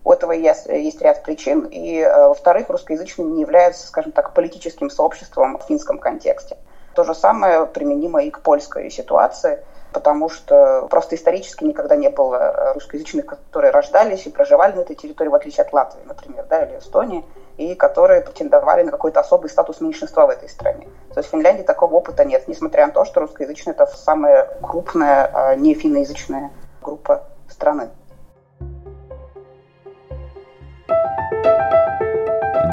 У 0.03 0.11
этого 0.11 0.33
есть, 0.33 0.65
есть 0.65 1.01
ряд 1.01 1.23
причин. 1.23 1.61
И, 1.71 1.99
э, 1.99 2.27
во-вторых, 2.27 2.69
русскоязычные 2.69 3.25
не 3.25 3.39
являются, 3.39 3.87
скажем 3.87 4.11
так, 4.11 4.33
политическим 4.33 4.89
сообществом 4.89 5.57
в 5.59 5.63
финском 5.63 5.97
контексте. 5.97 6.57
То 6.93 7.05
же 7.05 7.15
самое 7.15 7.65
применимо 7.67 8.21
и 8.21 8.31
к 8.31 8.41
польской 8.41 8.91
ситуации, 8.91 9.63
потому 9.95 10.29
что 10.29 10.87
просто 10.89 11.15
исторически 11.15 11.63
никогда 11.63 11.95
не 11.95 12.09
было 12.09 12.35
э, 12.35 12.73
русскоязычных, 12.73 13.25
которые 13.25 13.71
рождались 13.71 14.27
и 14.27 14.29
проживали 14.29 14.73
на 14.75 14.81
этой 14.81 14.93
территории, 14.93 15.29
в 15.29 15.35
отличие 15.35 15.63
от 15.63 15.71
Латвии, 15.71 16.01
например, 16.05 16.45
да, 16.49 16.65
или 16.65 16.77
Эстонии, 16.79 17.23
и 17.55 17.75
которые 17.75 18.19
претендовали 18.19 18.83
на 18.83 18.91
какой-то 18.91 19.21
особый 19.21 19.49
статус 19.49 19.79
меньшинства 19.79 20.27
в 20.27 20.31
этой 20.31 20.49
стране. 20.49 20.89
То 21.13 21.21
есть 21.21 21.29
в 21.29 21.31
Финляндии 21.31 21.63
такого 21.63 21.95
опыта 21.95 22.25
нет, 22.25 22.45
несмотря 22.49 22.87
на 22.87 22.91
то, 22.91 23.05
что 23.05 23.21
русскоязычная 23.21 23.73
это 23.73 23.85
самая 23.85 24.49
крупная 24.61 25.31
а 25.33 25.55
не 25.55 25.73
финноязычная 25.73 26.51
группа 26.81 27.23
страны. 27.49 27.89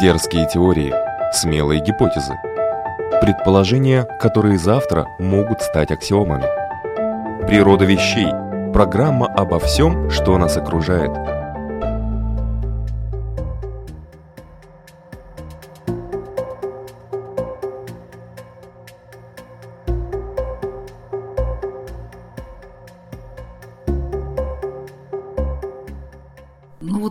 Дерзкие 0.00 0.48
теории, 0.48 0.92
смелые 1.32 1.80
гипотезы. 1.80 2.34
Предположения, 3.20 4.02
которые 4.20 4.58
завтра 4.58 5.06
могут 5.20 5.62
стать 5.62 5.92
аксиомами. 5.92 6.61
Природа 7.52 7.84
вещей. 7.84 8.30
Программа 8.72 9.26
обо 9.26 9.58
всем, 9.58 10.08
что 10.08 10.38
нас 10.38 10.56
окружает– 10.56 11.10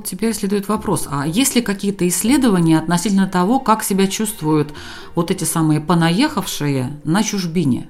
теперь 0.03 0.33
следует 0.33 0.67
вопрос, 0.67 1.07
а 1.10 1.25
есть 1.25 1.55
ли 1.55 1.62
какие-то 1.62 2.07
исследования 2.07 2.79
относительно 2.79 3.27
того, 3.27 3.60
как 3.60 3.83
себя 3.83 4.07
чувствуют 4.07 4.74
вот 5.15 5.31
эти 5.31 5.43
самые 5.43 5.79
понаехавшие 5.79 7.00
на 7.03 7.24
чужбине? 7.24 7.88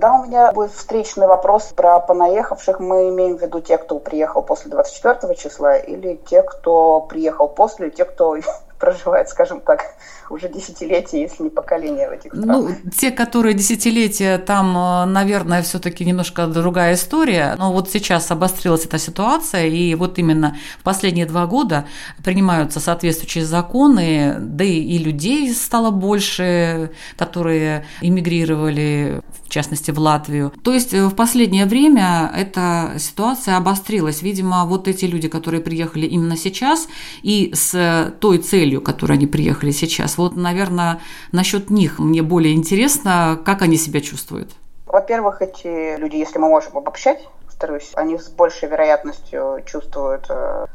Тогда 0.00 0.14
у 0.14 0.26
меня 0.26 0.52
будет 0.52 0.70
встречный 0.70 1.26
вопрос 1.26 1.72
про 1.74 1.98
понаехавших. 1.98 2.78
Мы 2.78 3.08
имеем 3.08 3.36
в 3.36 3.42
виду 3.42 3.60
тех, 3.60 3.82
кто 3.82 3.98
приехал 3.98 4.42
после 4.42 4.70
24 4.70 5.34
числа, 5.34 5.76
или 5.76 6.14
те, 6.14 6.42
кто 6.42 7.00
приехал 7.00 7.48
после, 7.48 7.90
те, 7.90 8.04
кто 8.04 8.36
проживает, 8.78 9.28
скажем 9.28 9.60
так, 9.60 9.80
уже 10.30 10.48
десятилетия, 10.48 11.20
если 11.20 11.44
не 11.44 11.50
поколения 11.50 12.08
в 12.08 12.12
этих 12.12 12.32
странах. 12.32 12.76
Ну, 12.84 12.90
те, 12.90 13.10
которые 13.10 13.54
десятилетия, 13.54 14.38
там, 14.38 14.76
э, 14.76 15.04
наверное, 15.06 15.62
все-таки 15.62 16.04
немножко 16.04 16.46
другая 16.46 16.94
история. 16.94 17.54
Но 17.58 17.72
вот 17.72 17.90
сейчас 17.90 18.30
обострилась 18.30 18.84
эта 18.84 18.98
ситуация, 18.98 19.66
и 19.66 19.94
вот 19.94 20.18
именно 20.18 20.56
последние 20.82 21.26
два 21.26 21.46
года 21.46 21.86
принимаются 22.24 22.80
соответствующие 22.80 23.44
законы, 23.44 24.36
да 24.38 24.64
и, 24.64 24.78
и 24.78 24.98
людей 24.98 25.52
стало 25.54 25.90
больше, 25.90 26.90
которые 27.16 27.86
эмигрировали, 28.00 29.22
в 29.44 29.50
частности, 29.50 29.90
в 29.90 29.98
Латвию. 29.98 30.52
То 30.62 30.74
есть 30.74 30.94
э, 30.94 31.06
в 31.06 31.14
последнее 31.14 31.66
время 31.66 32.30
эта 32.36 32.94
ситуация 32.98 33.56
обострилась. 33.56 34.22
Видимо, 34.22 34.64
вот 34.66 34.88
эти 34.88 35.06
люди, 35.06 35.28
которые 35.28 35.60
приехали 35.62 36.06
именно 36.06 36.36
сейчас, 36.36 36.88
и 37.22 37.50
с 37.54 38.14
той 38.20 38.38
целью, 38.38 38.67
которой 38.76 39.14
они 39.14 39.26
приехали 39.26 39.70
сейчас, 39.70 40.18
вот, 40.18 40.36
наверное, 40.36 41.00
насчет 41.32 41.70
них 41.70 41.98
мне 41.98 42.22
более 42.22 42.54
интересно, 42.54 43.40
как 43.44 43.62
они 43.62 43.76
себя 43.76 44.00
чувствуют. 44.00 44.52
Во-первых, 44.86 45.42
эти 45.42 45.96
люди, 45.98 46.16
если 46.16 46.38
мы 46.38 46.48
можем 46.48 46.76
обобщать, 46.76 47.28
повторюсь, 47.46 47.90
они 47.94 48.18
с 48.18 48.28
большей 48.28 48.68
вероятностью 48.68 49.62
чувствуют 49.66 50.26
э, 50.30 50.66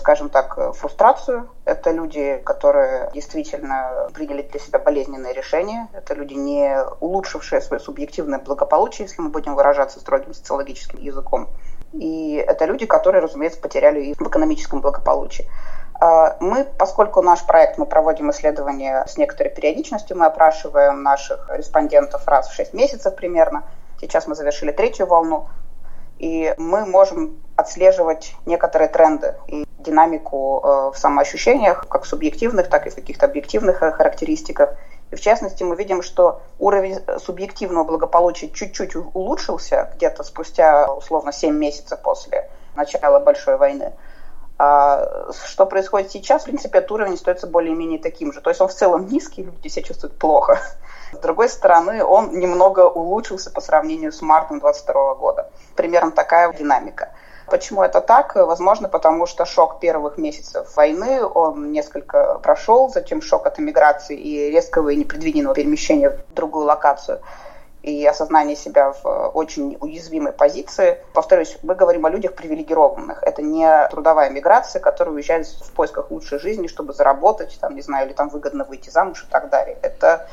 скажем 0.00 0.28
так, 0.30 0.74
фрустрацию. 0.74 1.48
Это 1.64 1.90
люди, 1.90 2.40
которые 2.44 3.10
действительно 3.12 4.08
приняли 4.14 4.42
для 4.42 4.60
себя 4.60 4.78
болезненные 4.78 5.34
решения. 5.34 5.88
Это 5.92 6.14
люди, 6.14 6.34
не 6.34 6.76
улучшившие 7.00 7.60
свое 7.60 7.80
субъективное 7.80 8.38
благополучие, 8.38 9.06
если 9.06 9.20
мы 9.22 9.28
будем 9.28 9.54
выражаться 9.54 10.00
строгим 10.00 10.34
социологическим 10.34 11.00
языком. 11.00 11.48
И 11.92 12.34
это 12.34 12.66
люди, 12.66 12.86
которые, 12.86 13.22
разумеется, 13.22 13.60
потеряли 13.60 14.00
и 14.00 14.14
в 14.14 14.22
экономическом 14.22 14.80
благополучии. 14.80 15.46
А, 16.00 16.36
мы, 16.40 16.64
поскольку 16.64 17.20
наш 17.20 17.44
проект, 17.44 17.76
мы 17.76 17.84
проводим 17.84 18.30
исследования 18.30 19.04
с 19.06 19.18
некоторой 19.18 19.52
периодичностью, 19.52 20.16
мы 20.16 20.26
опрашиваем 20.26 21.02
наших 21.02 21.50
респондентов 21.52 22.26
раз 22.26 22.48
в 22.48 22.54
6 22.54 22.72
месяцев 22.72 23.14
примерно. 23.14 23.64
Сейчас 24.00 24.26
мы 24.26 24.34
завершили 24.34 24.72
третью 24.72 25.06
волну. 25.06 25.48
И 26.18 26.54
мы 26.56 26.86
можем 26.86 27.38
отслеживать 27.56 28.34
некоторые 28.46 28.88
тренды 28.88 29.34
и 29.46 29.66
динамику 29.78 30.60
э, 30.62 30.90
в 30.94 30.98
самоощущениях, 30.98 31.86
как 31.88 32.06
субъективных, 32.06 32.68
так 32.68 32.86
и 32.86 32.90
в 32.90 32.94
каких-то 32.94 33.26
объективных 33.26 33.82
э, 33.82 33.90
характеристиках. 33.92 34.74
И 35.10 35.16
в 35.16 35.20
частности, 35.20 35.62
мы 35.64 35.76
видим, 35.76 36.02
что 36.02 36.42
уровень 36.58 36.98
субъективного 37.18 37.84
благополучия 37.84 38.48
чуть-чуть 38.48 38.96
улучшился 38.96 39.90
где-то 39.96 40.22
спустя, 40.22 40.92
условно, 40.92 41.32
7 41.32 41.54
месяцев 41.54 41.98
после 42.00 42.50
начала 42.74 43.18
Большой 43.20 43.56
войны. 43.56 43.92
А 44.62 45.32
что 45.46 45.64
происходит 45.64 46.10
сейчас, 46.10 46.42
в 46.42 46.44
принципе, 46.44 46.80
этот 46.80 46.92
уровень 46.92 47.14
остается 47.14 47.46
более-менее 47.46 47.98
таким 47.98 48.30
же. 48.30 48.42
То 48.42 48.50
есть 48.50 48.60
он 48.60 48.68
в 48.68 48.74
целом 48.74 49.06
низкий, 49.06 49.42
люди 49.42 49.68
себя 49.68 49.86
чувствуют 49.86 50.18
плохо. 50.18 50.58
С 51.14 51.16
другой 51.16 51.48
стороны, 51.48 52.04
он 52.04 52.38
немного 52.38 52.86
улучшился 52.86 53.50
по 53.50 53.62
сравнению 53.62 54.12
с 54.12 54.20
мартом 54.20 54.60
2022 54.60 55.14
года. 55.14 55.50
Примерно 55.76 56.10
такая 56.10 56.52
динамика. 56.52 57.08
Почему 57.46 57.82
это 57.82 58.02
так? 58.02 58.34
Возможно, 58.34 58.90
потому 58.90 59.24
что 59.24 59.46
шок 59.46 59.80
первых 59.80 60.18
месяцев 60.18 60.76
войны, 60.76 61.24
он 61.24 61.72
несколько 61.72 62.38
прошел, 62.42 62.90
затем 62.90 63.22
шок 63.22 63.46
от 63.46 63.58
эмиграции 63.58 64.14
и 64.14 64.50
резкого 64.50 64.90
и 64.90 64.96
непредвиденного 64.96 65.54
перемещения 65.54 66.10
в 66.10 66.34
другую 66.34 66.66
локацию– 66.66 67.22
и 67.82 68.06
осознание 68.06 68.56
себя 68.56 68.92
в 68.92 69.06
э, 69.06 69.26
очень 69.28 69.76
уязвимой 69.80 70.32
позиции. 70.32 70.98
Повторюсь, 71.14 71.58
мы 71.62 71.74
говорим 71.74 72.04
о 72.04 72.10
людях 72.10 72.34
привилегированных. 72.34 73.22
Это 73.22 73.42
не 73.42 73.88
трудовая 73.88 74.30
миграция, 74.30 74.80
которая 74.80 75.14
уезжает 75.14 75.46
в 75.46 75.72
поисках 75.72 76.10
лучшей 76.10 76.38
жизни, 76.38 76.66
чтобы 76.66 76.92
заработать, 76.92 77.56
там, 77.60 77.74
не 77.74 77.82
знаю, 77.82 78.06
или 78.06 78.12
там 78.12 78.28
выгодно 78.28 78.64
выйти 78.64 78.90
замуж 78.90 79.24
и 79.26 79.30
так 79.30 79.48
далее. 79.48 79.78
Это 79.82 80.26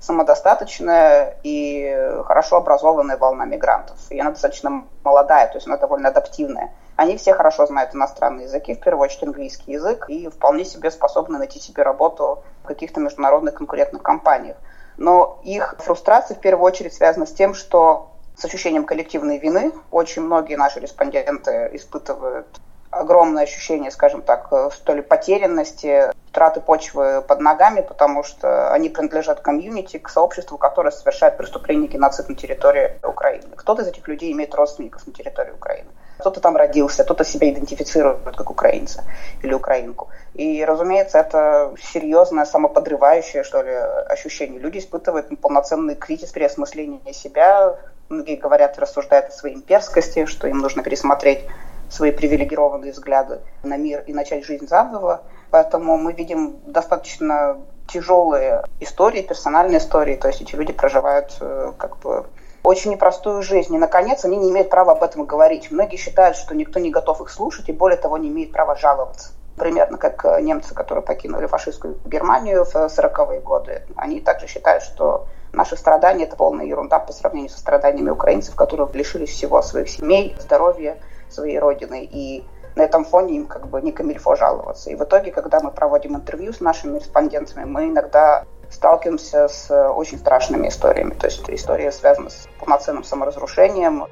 самодостаточная 0.00 1.36
и 1.42 2.10
хорошо 2.24 2.56
образованная 2.56 3.16
волна 3.16 3.44
мигрантов. 3.44 3.96
И 4.10 4.18
она 4.18 4.30
достаточно 4.30 4.84
молодая, 5.02 5.48
то 5.48 5.56
есть 5.56 5.66
она 5.66 5.76
довольно 5.76 6.08
адаптивная. 6.08 6.72
Они 6.96 7.16
все 7.16 7.34
хорошо 7.34 7.66
знают 7.66 7.94
иностранные 7.94 8.44
языки, 8.44 8.74
в 8.74 8.80
первую 8.80 9.04
очередь 9.04 9.24
английский 9.24 9.72
язык, 9.72 10.08
и 10.08 10.28
вполне 10.28 10.64
себе 10.64 10.90
способны 10.90 11.38
найти 11.38 11.58
себе 11.58 11.82
работу 11.82 12.44
в 12.62 12.66
каких-то 12.66 13.00
международных 13.00 13.54
конкурентных 13.54 14.02
компаниях 14.02 14.56
но 14.96 15.40
их 15.44 15.74
фрустрация 15.78 16.36
в 16.36 16.40
первую 16.40 16.64
очередь 16.64 16.94
связана 16.94 17.26
с 17.26 17.32
тем, 17.32 17.54
что 17.54 18.10
с 18.36 18.44
ощущением 18.44 18.84
коллективной 18.84 19.38
вины 19.38 19.72
очень 19.90 20.22
многие 20.22 20.56
наши 20.56 20.80
респонденты 20.80 21.70
испытывают 21.72 22.46
огромное 22.90 23.44
ощущение, 23.44 23.90
скажем 23.90 24.22
так, 24.22 24.52
что 24.72 24.94
ли, 24.94 25.02
потерянности, 25.02 26.10
траты 26.32 26.60
почвы 26.60 27.22
под 27.22 27.40
ногами, 27.40 27.80
потому 27.80 28.22
что 28.22 28.72
они 28.72 28.88
принадлежат 28.88 29.40
комьюнити, 29.40 29.98
к 29.98 30.08
сообществу, 30.08 30.58
которое 30.58 30.90
совершает 30.90 31.36
преступление 31.36 31.88
геноцид 31.88 32.28
на 32.28 32.34
территории 32.34 32.98
Украины. 33.02 33.50
Кто-то 33.56 33.82
из 33.82 33.88
этих 33.88 34.06
людей 34.08 34.32
имеет 34.32 34.54
родственников 34.54 35.06
на 35.06 35.12
территории 35.12 35.52
Украины. 35.52 35.88
Кто-то 36.24 36.40
там 36.40 36.56
родился, 36.56 37.04
кто-то 37.04 37.22
себя 37.22 37.50
идентифицирует 37.50 38.20
как 38.22 38.48
украинца 38.48 39.04
или 39.42 39.52
украинку. 39.52 40.08
И, 40.32 40.64
разумеется, 40.64 41.18
это 41.18 41.74
серьезное, 41.92 42.46
самоподрывающее, 42.46 43.44
что 43.44 43.60
ли, 43.60 43.72
ощущение. 44.08 44.58
Люди 44.58 44.78
испытывают 44.78 45.28
полноценный 45.42 45.96
кризис 45.96 46.30
переосмысления 46.30 47.12
себя. 47.12 47.76
Многие 48.08 48.36
говорят, 48.36 48.78
рассуждают 48.78 49.26
о 49.26 49.32
своей 49.32 49.56
имперскости, 49.56 50.24
что 50.24 50.48
им 50.48 50.60
нужно 50.60 50.82
пересмотреть 50.82 51.44
свои 51.90 52.10
привилегированные 52.10 52.92
взгляды 52.92 53.40
на 53.62 53.76
мир 53.76 54.02
и 54.06 54.14
начать 54.14 54.46
жизнь 54.46 54.66
заново. 54.66 55.24
Поэтому 55.50 55.98
мы 55.98 56.14
видим 56.14 56.56
достаточно 56.64 57.58
тяжелые 57.86 58.64
истории, 58.80 59.20
персональные 59.20 59.76
истории. 59.76 60.16
То 60.16 60.28
есть 60.28 60.40
эти 60.40 60.54
люди 60.54 60.72
проживают 60.72 61.36
э, 61.42 61.72
как 61.76 61.98
бы 61.98 62.24
очень 62.64 62.90
непростую 62.90 63.42
жизнь. 63.42 63.74
И, 63.74 63.78
наконец, 63.78 64.24
они 64.24 64.36
не 64.36 64.50
имеют 64.50 64.70
права 64.70 64.92
об 64.92 65.02
этом 65.02 65.26
говорить. 65.26 65.70
Многие 65.70 65.96
считают, 65.96 66.36
что 66.36 66.54
никто 66.54 66.80
не 66.80 66.90
готов 66.90 67.20
их 67.20 67.30
слушать, 67.30 67.68
и 67.68 67.72
более 67.72 67.98
того, 67.98 68.16
не 68.16 68.28
имеет 68.28 68.52
права 68.52 68.74
жаловаться. 68.74 69.30
примерно 69.56 69.98
как 69.98 70.24
немцы, 70.40 70.74
которые 70.74 71.02
покинули 71.02 71.46
фашистскую 71.46 71.98
Германию 72.04 72.64
в 72.64 72.74
40-е 72.74 73.40
годы. 73.40 73.82
Они 73.96 74.20
также 74.20 74.46
считают, 74.46 74.82
что 74.82 75.26
наши 75.52 75.76
страдания– 75.76 76.24
это 76.26 76.36
полная 76.36 76.66
ерунда 76.66 76.98
по 76.98 77.12
сравнению 77.12 77.50
со 77.50 77.58
страданиями 77.58 78.10
украинцев, 78.10 78.54
которые 78.54 78.88
лишились 78.92 79.30
всего 79.30 79.62
своих 79.62 79.88
семей, 79.88 80.36
здоровья, 80.40 80.98
своей 81.28 81.58
родины. 81.58 82.04
И 82.10 82.44
на 82.76 82.82
этом 82.82 83.04
фоне 83.04 83.36
им 83.36 83.46
как 83.46 83.68
бы 83.68 83.80
не 83.80 83.92
камильфо 83.92 84.34
жаловаться. 84.34 84.90
И 84.90 84.96
в 84.96 85.04
итоге, 85.04 85.30
когда 85.30 85.60
мы 85.60 85.70
проводим 85.70 86.16
интервью 86.16 86.52
с 86.52 86.60
нашими 86.60 86.98
респондентами, 86.98 87.64
мы 87.64 87.88
иногда 87.88 88.44
сталкиваемся 88.74 89.48
с 89.48 89.70
очень 89.90 90.18
страшными 90.18 90.68
историями. 90.68 91.14
То 91.14 91.26
есть 91.26 91.48
история 91.48 91.90
связана 91.92 92.30
с 92.30 92.48
полноценным 92.58 93.04
саморазрушением, 93.04 94.06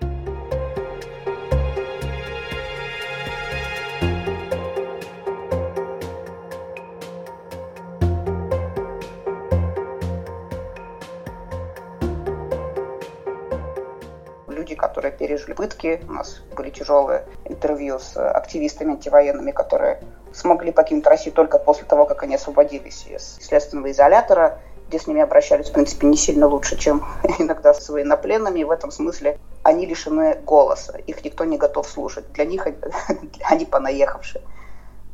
которые 14.77 15.13
пережили 15.13 15.55
пытки. 15.55 16.03
У 16.09 16.13
нас 16.13 16.43
были 16.57 16.71
тяжелые 16.71 17.25
интервью 17.45 17.99
с 17.99 18.17
активистами 18.17 18.93
антивоенными, 18.93 19.51
которые 19.51 20.01
смогли 20.35 20.73
покинуть 20.73 21.07
Россию 21.07 21.35
только 21.35 21.59
после 21.59 21.85
того, 21.85 22.07
как 22.07 22.23
они 22.23 22.35
освободились 22.35 23.07
из 23.09 23.39
следственного 23.41 23.91
изолятора, 23.91 24.59
где 24.89 24.99
с 24.99 25.07
ними 25.07 25.23
обращались, 25.23 25.69
в 25.71 25.73
принципе, 25.73 26.07
не 26.07 26.17
сильно 26.17 26.47
лучше, 26.47 26.77
чем 26.77 27.05
иногда 27.39 27.73
с 27.73 27.89
военнопленными. 27.89 28.61
И 28.61 28.65
в 28.65 28.71
этом 28.71 28.91
смысле 28.91 29.39
они 29.63 29.87
лишены 29.87 30.39
голоса. 30.45 30.99
Их 31.07 31.25
никто 31.25 31.45
не 31.45 31.57
готов 31.57 31.89
слушать. 31.89 32.31
Для 32.33 32.45
них 32.45 32.67
они 33.45 33.65
понаехавшие. 33.65 34.43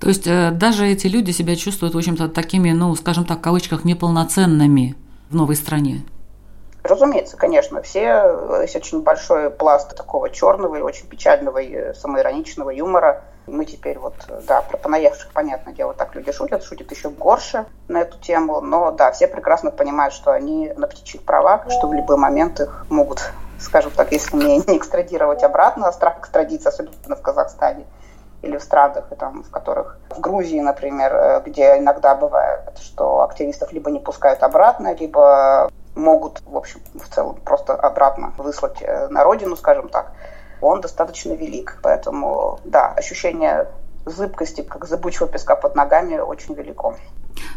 То 0.01 0.09
есть 0.09 0.27
э, 0.27 0.51
даже 0.53 0.87
эти 0.87 1.07
люди 1.07 1.33
себя 1.33 1.57
чувствуют, 1.57 1.95
в 1.95 1.99
общем-то, 1.99 2.29
такими, 2.29 2.71
ну, 2.71 2.95
скажем 2.95 3.25
так, 3.25 3.39
в 3.39 3.43
кавычках, 3.43 3.85
неполноценными 3.85 4.97
в 5.31 5.35
новой 5.35 5.57
стране. 5.57 6.03
Разумеется, 6.85 7.37
конечно, 7.37 7.83
все, 7.83 8.61
есть 8.63 8.77
очень 8.77 9.03
большой 9.03 9.51
пласт 9.51 9.95
такого 9.97 10.31
черного 10.31 10.77
и 10.77 10.81
очень 10.81 11.07
печального 11.07 11.59
и 11.59 11.93
самоироничного 11.95 12.71
юмора. 12.71 13.25
Мы 13.49 13.65
теперь 13.65 13.99
вот, 13.99 14.15
да, 14.47 14.63
про 14.63 14.77
понаехавших, 14.77 15.33
понятное 15.33 15.75
дело, 15.75 15.95
так 15.95 16.15
люди 16.15 16.33
шутят, 16.33 16.63
шутят 16.63 16.91
еще 16.91 17.09
горше 17.09 17.67
на 17.89 18.03
эту 18.03 18.19
тему, 18.19 18.61
но 18.61 18.91
да, 18.91 19.13
все 19.13 19.27
прекрасно 19.27 19.71
понимают, 19.71 20.15
что 20.15 20.33
они 20.33 20.73
на 20.77 20.87
птичьих 20.87 21.23
правах, 21.23 21.71
что 21.71 21.89
в 21.89 21.95
любой 21.95 22.17
момент 22.17 22.61
их 22.61 22.87
могут, 22.91 23.31
скажем 23.59 23.91
так, 23.93 24.13
если 24.13 24.37
не, 24.37 24.59
не 24.59 24.77
экстрадировать 24.77 25.43
обратно, 25.43 25.89
а 25.89 25.93
страх 25.93 26.19
экстрадиции, 26.19 26.69
особенно 26.69 27.17
в 27.17 27.23
Казахстане, 27.23 27.85
или 28.43 28.57
в 28.57 28.63
странах, 28.63 29.05
там, 29.19 29.43
в 29.43 29.51
которых 29.51 29.99
в 30.11 30.21
Грузии, 30.21 30.61
например, 30.61 31.43
где 31.45 31.79
иногда 31.79 32.15
бывает, 32.15 32.79
что 32.81 33.23
активистов 33.23 33.73
либо 33.73 33.91
не 33.91 33.99
пускают 33.99 34.43
обратно, 34.43 34.95
либо 34.95 35.71
могут, 35.99 36.43
в 36.47 36.57
общем, 36.57 36.81
в 36.95 37.13
целом 37.13 37.37
просто 37.45 37.75
обратно 37.75 38.33
выслать 38.39 38.81
э, 38.81 39.09
на 39.09 39.25
родину, 39.25 39.57
скажем 39.57 39.89
так, 39.89 40.13
он 40.61 40.81
достаточно 40.81 41.33
велик. 41.33 41.79
Поэтому, 41.83 42.61
да, 42.65 42.89
ощущение 42.93 43.69
зыбкости, 44.07 44.63
как 44.63 44.87
зыбучего 44.87 45.29
песка 45.29 45.57
под 45.57 45.75
ногами, 45.75 46.19
очень 46.19 46.55
велико. 46.55 46.97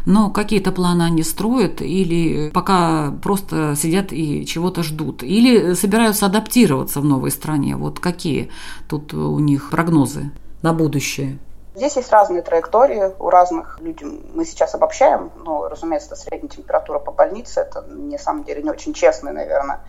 Но 0.06 0.30
какие-то 0.30 0.72
планы 0.72 1.02
они 1.02 1.22
строят 1.22 1.80
или 1.80 2.50
пока 2.50 3.12
просто 3.22 3.74
сидят 3.76 4.12
и 4.12 4.46
чего-то 4.46 4.82
ждут? 4.82 5.22
Или 5.22 5.74
собираются 5.74 6.26
адаптироваться 6.26 7.00
в 7.00 7.04
новой 7.04 7.30
стране? 7.30 7.76
Вот 7.76 8.00
какие 8.00 8.50
тут 8.88 9.14
у 9.14 9.38
них 9.38 9.70
прогнозы 9.70 10.30
на 10.62 10.72
будущее? 10.72 11.38
Здесь 11.74 11.96
есть 11.96 12.12
разные 12.12 12.42
траектории 12.42 13.12
у 13.18 13.30
разных 13.30 13.80
людей. 13.80 14.20
Мы 14.34 14.44
сейчас 14.44 14.74
обобщаем, 14.74 15.30
но, 15.42 15.68
разумеется, 15.68 16.08
это 16.08 16.16
средняя 16.16 16.50
температура 16.50 16.98
по 16.98 17.12
больнице. 17.12 17.60
Это, 17.60 17.80
на 17.82 18.18
самом 18.18 18.44
деле, 18.44 18.62
не 18.62 18.70
очень 18.70 18.92
честное, 18.92 19.32
наверное, 19.32 19.80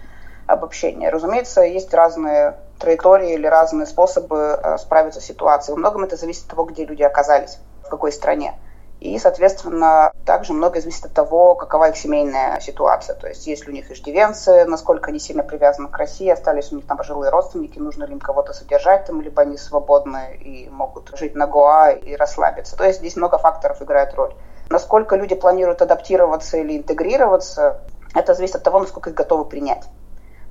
обобщение. 0.47 1.09
Разумеется, 1.09 1.61
есть 1.61 1.93
разные 1.93 2.55
траектории 2.79 3.33
или 3.33 3.47
разные 3.47 3.85
способы 3.85 4.59
э, 4.61 4.77
справиться 4.77 5.21
с 5.21 5.25
ситуацией. 5.25 5.75
Во 5.75 5.79
многом 5.79 6.03
это 6.03 6.15
зависит 6.15 6.43
от 6.43 6.49
того, 6.49 6.65
где 6.65 6.85
люди 6.85 7.03
оказались, 7.03 7.59
в 7.85 7.89
какой 7.89 8.11
стране. 8.11 8.55
И, 8.99 9.19
соответственно, 9.19 10.13
также 10.25 10.53
многое 10.53 10.81
зависит 10.81 11.05
от 11.05 11.13
того, 11.13 11.55
какова 11.55 11.89
их 11.89 11.97
семейная 11.97 12.61
ситуация. 12.61 13.15
То 13.15 13.27
есть, 13.27 13.45
есть 13.47 13.65
ли 13.65 13.71
у 13.73 13.75
них 13.75 13.91
иждивенцы, 13.91 14.63
насколько 14.63 15.09
они 15.09 15.19
сильно 15.19 15.43
привязаны 15.43 15.89
к 15.89 15.97
России, 15.97 16.29
остались 16.29 16.71
у 16.71 16.77
них 16.77 16.87
там 16.87 16.95
пожилые 16.95 17.29
родственники, 17.29 17.79
нужно 17.79 18.05
ли 18.05 18.13
им 18.13 18.19
кого-то 18.19 18.53
содержать 18.53 19.05
там, 19.05 19.19
либо 19.19 19.41
они 19.41 19.57
свободны 19.57 20.37
и 20.37 20.69
могут 20.69 21.11
жить 21.17 21.35
на 21.35 21.47
Гоа 21.47 21.91
и 21.91 22.15
расслабиться. 22.15 22.77
То 22.77 22.85
есть, 22.85 22.99
здесь 22.99 23.17
много 23.17 23.37
факторов 23.37 23.81
играет 23.81 24.13
роль. 24.13 24.33
Насколько 24.69 25.17
люди 25.17 25.35
планируют 25.35 25.81
адаптироваться 25.81 26.55
или 26.55 26.77
интегрироваться, 26.77 27.81
это 28.15 28.33
зависит 28.33 28.55
от 28.55 28.63
того, 28.63 28.79
насколько 28.79 29.09
их 29.09 29.15
готовы 29.17 29.43
принять. 29.43 29.83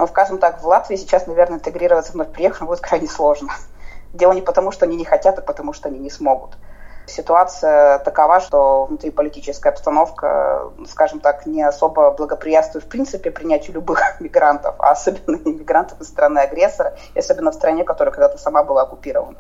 Но, 0.03 0.09
скажем 0.09 0.39
так, 0.39 0.61
в 0.61 0.67
Латвии 0.67 0.97
сейчас, 0.97 1.29
наверное, 1.29 1.59
интегрироваться 1.59 2.13
вновь 2.13 2.33
приехавшим 2.33 2.67
будет 2.67 2.81
крайне 2.81 3.07
сложно. 3.07 3.53
Дело 4.13 4.33
не 4.33 4.41
потому, 4.41 4.73
что 4.73 4.85
они 4.85 4.97
не 4.97 5.05
хотят, 5.05 5.39
а 5.39 5.43
потому, 5.43 5.73
что 5.73 5.89
они 5.89 6.01
не 6.01 6.11
смогут. 6.11 6.57
Ситуация 7.07 8.01
такова, 8.01 8.41
что 8.41 8.87
внутриполитическая 8.87 9.73
обстановка, 9.73 10.73
скажем 10.89 11.21
так, 11.21 11.47
не 11.47 11.63
особо 11.63 12.11
благоприятствует 12.11 12.85
в 12.85 12.89
принципе 12.89 13.31
принятию 13.31 13.75
любых 13.75 14.01
мигрантов, 14.21 14.75
а 14.81 14.91
особенно 14.91 15.37
иммигрантов 15.37 16.01
из 16.01 16.09
страны-агрессора, 16.09 16.97
и 17.15 17.21
особенно 17.21 17.53
в 17.53 17.55
стране, 17.55 17.85
которая 17.85 18.13
когда-то 18.13 18.39
сама 18.39 18.65
была 18.65 18.83
оккупирована. 18.83 19.39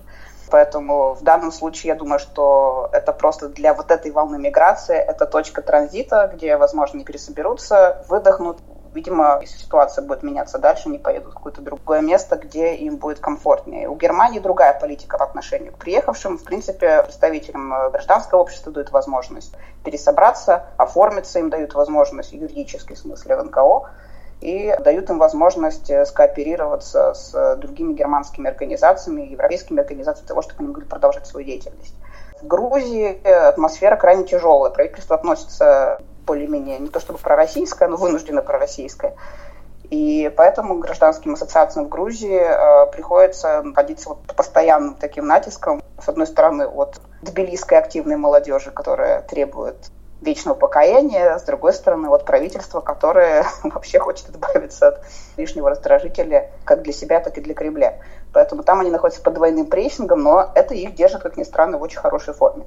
Поэтому 0.48 1.14
в 1.14 1.24
данном 1.24 1.50
случае 1.50 1.88
я 1.88 1.96
думаю, 1.96 2.20
что 2.20 2.88
это 2.92 3.12
просто 3.12 3.48
для 3.48 3.74
вот 3.74 3.90
этой 3.90 4.12
волны 4.12 4.38
миграции, 4.38 4.94
это 4.94 5.26
точка 5.26 5.60
транзита, 5.60 6.30
где, 6.32 6.56
возможно, 6.56 6.98
они 6.98 7.04
пересоберутся, 7.04 8.04
выдохнут, 8.08 8.58
Видимо, 8.92 9.40
ситуация 9.46 10.04
будет 10.04 10.22
меняться 10.22 10.58
дальше, 10.58 10.88
они 10.88 10.98
поедут 10.98 11.32
в 11.32 11.36
какое-то 11.36 11.62
другое 11.62 12.02
место, 12.02 12.36
где 12.36 12.74
им 12.74 12.98
будет 12.98 13.20
комфортнее. 13.20 13.88
У 13.88 13.96
Германии 13.96 14.38
другая 14.38 14.78
политика 14.78 15.16
по 15.16 15.24
отношению 15.24 15.72
к 15.72 15.78
приехавшим. 15.78 16.36
В 16.36 16.44
принципе, 16.44 17.02
представителям 17.02 17.72
э, 17.72 17.90
гражданского 17.90 18.40
общества 18.40 18.70
дают 18.70 18.90
возможность 18.90 19.54
пересобраться, 19.82 20.66
оформиться, 20.76 21.38
им 21.38 21.48
дают 21.48 21.72
возможность, 21.72 22.32
юридический 22.32 22.94
смысле, 22.94 23.36
в 23.36 23.44
НКО, 23.44 23.88
и 24.42 24.76
дают 24.80 25.08
им 25.08 25.18
возможность 25.18 25.88
э, 25.88 26.04
скооперироваться 26.04 27.14
с 27.14 27.56
другими 27.56 27.94
германскими 27.94 28.50
организациями, 28.50 29.22
европейскими 29.22 29.80
организациями 29.80 30.26
для 30.26 30.28
того, 30.28 30.42
чтобы 30.42 30.58
они 30.58 30.68
могли 30.68 30.84
продолжать 30.84 31.26
свою 31.26 31.46
деятельность. 31.46 31.94
В 32.42 32.46
Грузии 32.46 33.26
атмосфера 33.26 33.96
крайне 33.96 34.24
тяжелая. 34.24 34.70
Правительство 34.70 35.16
относится 35.16 35.98
более-менее 36.26 36.78
не 36.78 36.88
то 36.88 37.00
чтобы 37.00 37.18
пророссийская, 37.18 37.88
но 37.88 37.96
вынуждена 37.96 38.42
пророссийская. 38.42 39.14
И 39.90 40.32
поэтому 40.36 40.78
гражданским 40.78 41.34
ассоциациям 41.34 41.86
в 41.86 41.88
Грузии 41.90 42.40
э, 42.40 42.90
приходится 42.92 43.62
находиться 43.62 44.08
вот 44.08 44.22
постоянным 44.34 44.94
таким 44.94 45.26
натиском. 45.26 45.82
С 46.02 46.08
одной 46.08 46.26
стороны, 46.26 46.66
от 46.66 47.00
тбилисской 47.20 47.78
активной 47.78 48.16
молодежи, 48.16 48.70
которая 48.70 49.20
требует 49.22 49.90
вечного 50.22 50.54
покаяния, 50.54 51.36
с 51.36 51.42
другой 51.42 51.74
стороны, 51.74 52.08
от 52.08 52.24
правительства, 52.24 52.80
которое 52.80 53.44
вообще 53.64 53.98
хочет 53.98 54.30
избавиться 54.30 54.88
от 54.88 55.04
лишнего 55.36 55.68
раздражителя 55.68 56.50
как 56.64 56.82
для 56.82 56.92
себя, 56.92 57.20
так 57.20 57.36
и 57.36 57.40
для 57.40 57.54
Кремля. 57.54 57.98
Поэтому 58.32 58.62
там 58.62 58.80
они 58.80 58.90
находятся 58.90 59.22
под 59.22 59.34
двойным 59.34 59.66
прессингом, 59.66 60.22
но 60.22 60.50
это 60.54 60.74
их 60.74 60.94
держит, 60.94 61.22
как 61.22 61.36
ни 61.36 61.42
странно, 61.42 61.76
в 61.76 61.82
очень 61.82 61.98
хорошей 61.98 62.32
форме. 62.32 62.64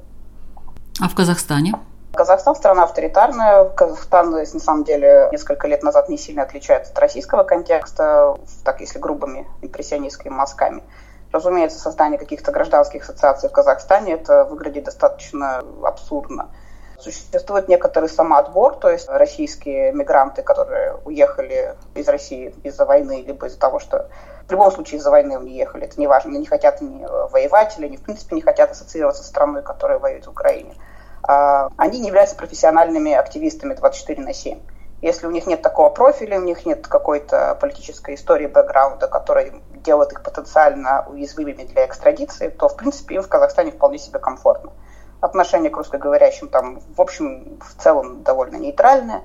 А 1.01 1.09
в 1.09 1.15
Казахстане? 1.15 1.73
Казахстан 2.15 2.56
страна 2.56 2.84
авторитарная. 2.84 3.65
Казахстан, 3.65 4.32
на 4.32 4.45
самом 4.45 4.84
деле, 4.84 5.30
несколько 5.32 5.67
лет 5.67 5.84
назад 5.84 6.10
не 6.10 6.17
сильно 6.17 6.43
отличается 6.43 6.91
от 6.91 6.99
российского 6.99 7.43
контекста, 7.43 8.36
так 8.63 8.80
если 8.82 8.99
грубыми 8.99 9.47
импрессионистскими 9.62 10.32
мазками. 10.32 10.84
Разумеется, 11.32 11.80
создание 11.80 12.17
каких-то 12.17 12.51
гражданских 12.51 13.04
ассоциаций 13.04 13.49
в 13.49 13.51
Казахстане 13.51 14.13
это 14.13 14.45
выглядит 14.45 14.86
достаточно 14.86 15.63
абсурдно. 15.84 16.49
Существует 16.97 17.67
некоторый 17.67 18.08
самоотбор, 18.08 18.75
то 18.78 18.89
есть 18.89 19.10
российские 19.10 19.91
мигранты, 19.91 20.43
которые 20.43 20.95
уехали 21.04 21.75
из 21.93 22.08
России 22.08 22.56
из-за 22.63 22.86
войны, 22.86 23.21
либо 23.28 23.47
из-за 23.47 23.60
того, 23.60 23.80
что 23.80 24.10
в 24.47 24.51
любом 24.51 24.71
случае 24.71 24.99
из-за 24.99 25.12
войны 25.12 25.34
они 25.34 25.51
ехали, 25.51 25.86
это 25.86 25.99
не 25.99 26.08
важно, 26.08 26.30
они 26.30 26.39
не 26.39 26.45
хотят 26.45 26.80
ни 26.80 27.06
воевать, 27.32 27.78
или 27.78 27.88
они 27.88 27.97
в 27.97 28.04
принципе 28.04 28.36
не 28.36 28.41
хотят 28.41 28.71
ассоциироваться 28.71 29.23
с 29.23 29.28
страной, 29.28 29.62
которая 29.62 29.99
воюет 29.99 30.25
в 30.25 30.30
Украине. 30.30 30.73
А, 31.27 31.69
они 31.77 31.99
не 31.99 32.07
являются 32.07 32.35
профессиональными 32.35 33.13
активистами 33.13 33.73
24 33.73 34.21
на 34.21 34.33
7. 34.33 34.59
Если 35.01 35.27
у 35.27 35.31
них 35.31 35.45
нет 35.45 35.61
такого 35.61 35.89
профиля, 35.89 36.39
у 36.39 36.43
них 36.43 36.65
нет 36.65 36.88
какой-то 36.88 37.57
политической 37.59 38.15
истории, 38.15 38.47
бэкграунда, 38.47 39.07
который 39.07 39.61
делает 39.83 40.11
их 40.11 40.23
потенциально 40.23 41.05
уязвимыми 41.07 41.63
для 41.63 41.85
экстрадиции, 41.85 42.49
то, 42.49 42.69
в 42.69 42.75
принципе, 42.75 43.15
им 43.15 43.21
в 43.21 43.27
Казахстане 43.27 43.71
вполне 43.71 43.97
себе 43.97 44.19
комфортно. 44.19 44.71
Отношение 45.21 45.69
к 45.69 45.77
русскоговорящим 45.77 46.47
там, 46.47 46.81
в 46.95 47.01
общем, 47.01 47.59
в 47.59 47.81
целом 47.81 48.23
довольно 48.23 48.57
нейтральное. 48.57 49.23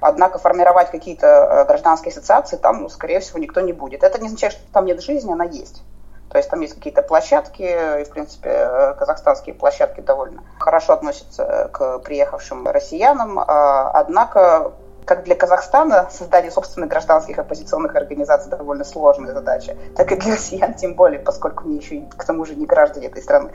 Однако 0.00 0.38
формировать 0.38 0.90
какие-то 0.90 1.26
э, 1.26 1.64
гражданские 1.66 2.10
ассоциации 2.12 2.56
там, 2.56 2.82
ну, 2.82 2.88
скорее 2.88 3.20
всего, 3.20 3.38
никто 3.38 3.60
не 3.60 3.72
будет. 3.72 4.02
Это 4.02 4.18
не 4.18 4.28
означает, 4.28 4.54
что 4.54 4.72
там 4.72 4.86
нет 4.86 5.02
жизни, 5.02 5.32
она 5.32 5.44
есть. 5.44 5.82
То 6.30 6.38
есть 6.38 6.48
там 6.48 6.60
есть 6.60 6.74
какие-то 6.74 7.02
площадки, 7.02 8.00
и, 8.00 8.04
в 8.04 8.10
принципе, 8.10 8.94
казахстанские 8.98 9.54
площадки 9.54 10.00
довольно 10.00 10.42
хорошо 10.58 10.92
относятся 10.92 11.68
к 11.72 11.98
приехавшим 11.98 12.68
россиянам. 12.68 13.40
А, 13.40 13.90
однако 13.90 14.72
как 15.04 15.24
для 15.24 15.34
Казахстана 15.34 16.08
создание 16.10 16.52
собственных 16.52 16.88
гражданских 16.88 17.36
оппозиционных 17.40 17.96
организаций 17.96 18.48
довольно 18.48 18.84
сложная 18.84 19.32
задача, 19.32 19.76
так 19.96 20.12
и 20.12 20.16
для 20.16 20.34
россиян 20.34 20.74
тем 20.74 20.94
более, 20.94 21.18
поскольку 21.18 21.64
они 21.64 21.78
еще 21.78 22.02
к 22.16 22.24
тому 22.24 22.44
же 22.44 22.54
не 22.54 22.64
граждане 22.64 23.08
этой 23.08 23.20
страны. 23.20 23.50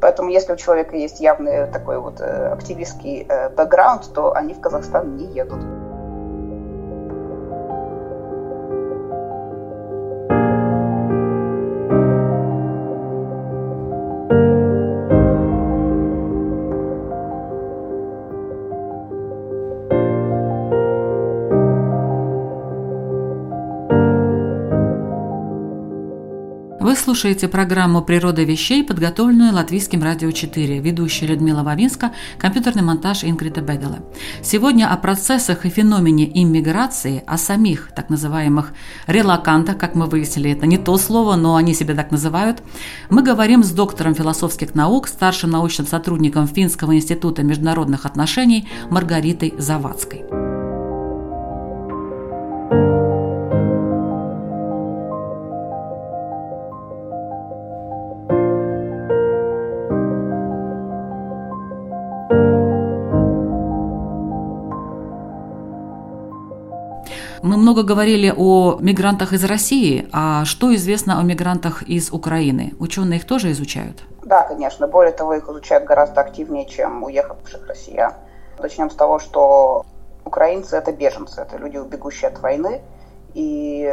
Поэтому 0.00 0.30
если 0.30 0.52
у 0.52 0.56
человека 0.56 0.96
есть 0.96 1.20
явный 1.20 1.66
такой 1.66 1.98
вот 1.98 2.20
э, 2.20 2.52
активистский 2.52 3.26
э, 3.28 3.48
бэкграунд, 3.50 4.12
то 4.14 4.32
они 4.32 4.54
в 4.54 4.60
Казахстан 4.60 5.16
не 5.16 5.26
едут. 5.26 5.60
Вы 26.82 26.96
слушаете 26.96 27.46
программу 27.46 28.02
«Природа 28.02 28.42
вещей», 28.42 28.82
подготовленную 28.82 29.52
Латвийским 29.52 30.02
радио 30.02 30.32
4, 30.32 30.80
ведущая 30.80 31.26
Людмила 31.28 31.62
Вавинска, 31.62 32.10
компьютерный 32.38 32.82
монтаж 32.82 33.22
Ингрида 33.22 33.60
Бегела. 33.60 34.00
Сегодня 34.42 34.92
о 34.92 34.96
процессах 34.96 35.64
и 35.64 35.68
феномене 35.68 36.28
иммиграции, 36.42 37.22
о 37.24 37.38
самих 37.38 37.92
так 37.94 38.10
называемых 38.10 38.72
релакантах, 39.06 39.78
как 39.78 39.94
мы 39.94 40.06
выяснили, 40.06 40.50
это 40.50 40.66
не 40.66 40.76
то 40.76 40.98
слово, 40.98 41.36
но 41.36 41.54
они 41.54 41.72
себя 41.72 41.94
так 41.94 42.10
называют, 42.10 42.64
мы 43.10 43.22
говорим 43.22 43.62
с 43.62 43.70
доктором 43.70 44.16
философских 44.16 44.74
наук, 44.74 45.06
старшим 45.06 45.50
научным 45.50 45.86
сотрудником 45.86 46.48
Финского 46.48 46.96
института 46.96 47.44
международных 47.44 48.06
отношений 48.06 48.68
Маргаритой 48.90 49.54
Завадской. 49.56 50.41
Много 67.72 67.88
говорили 67.88 68.30
о 68.36 68.76
мигрантах 68.80 69.32
из 69.32 69.42
России, 69.44 70.06
а 70.12 70.44
что 70.44 70.74
известно 70.74 71.18
о 71.18 71.22
мигрантах 71.22 71.82
из 71.82 72.12
Украины? 72.12 72.74
Ученые 72.78 73.18
их 73.18 73.26
тоже 73.26 73.50
изучают? 73.52 74.02
Да, 74.22 74.42
конечно. 74.42 74.86
Более 74.86 75.12
того, 75.12 75.32
их 75.32 75.48
изучают 75.48 75.84
гораздо 75.84 76.20
активнее, 76.20 76.66
чем 76.66 77.02
уехавших 77.02 77.66
россиян. 77.66 78.12
Начнем 78.58 78.90
с 78.90 78.94
того, 78.94 79.18
что 79.18 79.86
украинцы– 80.26 80.76
это 80.80 80.92
беженцы, 80.92 81.40
это 81.40 81.56
люди, 81.56 81.78
бегущие 81.78 82.28
от 82.28 82.40
войны, 82.40 82.82
и 83.32 83.90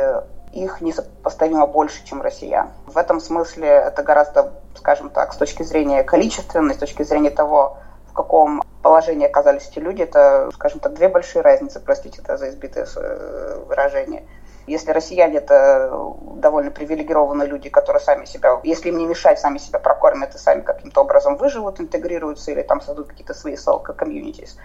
их 0.52 0.82
несопоставимо 0.82 1.66
больше, 1.66 2.06
чем 2.06 2.22
россиян. 2.22 2.72
В 2.86 2.98
этом 2.98 3.22
смысле 3.22 3.70
это 3.70 4.04
гораздо, 4.04 4.52
скажем 4.76 5.10
так, 5.10 5.34
с 5.34 5.38
точки 5.38 5.64
зрения 5.64 6.04
количественной, 6.04 6.74
с 6.74 6.78
точки 6.80 7.04
зрения 7.04 7.30
того, 7.30 7.78
каком 8.20 8.62
положении 8.82 9.26
оказались 9.26 9.70
эти 9.70 9.80
люди, 9.80 10.02
это, 10.02 10.50
скажем 10.54 10.82
так, 10.82 10.94
две 10.94 11.08
большие 11.08 11.42
разницы, 11.42 11.80
простите 11.80 12.22
это 12.22 12.36
за 12.36 12.50
избитое 12.50 12.86
э, 12.94 13.64
выражение. 13.66 14.26
Если 14.68 14.92
россияне 14.92 15.38
это 15.38 15.90
довольно 16.36 16.70
привилегированные 16.70 17.48
люди, 17.48 17.70
которые 17.70 18.02
сами 18.02 18.26
себя, 18.26 18.60
если 18.64 18.90
им 18.90 18.98
не 18.98 19.06
мешать, 19.06 19.40
сами 19.40 19.58
себя 19.58 19.80
прокормят 19.80 20.36
и 20.36 20.38
сами 20.38 20.62
каким-то 20.62 21.02
образом 21.02 21.38
выживут, 21.38 21.80
интегрируются 21.80 22.52
или 22.52 22.62
там 22.62 22.82
создадут 22.82 23.08
какие-то 23.08 23.34
свои 23.34 23.56
комьюнитис, 23.56 24.58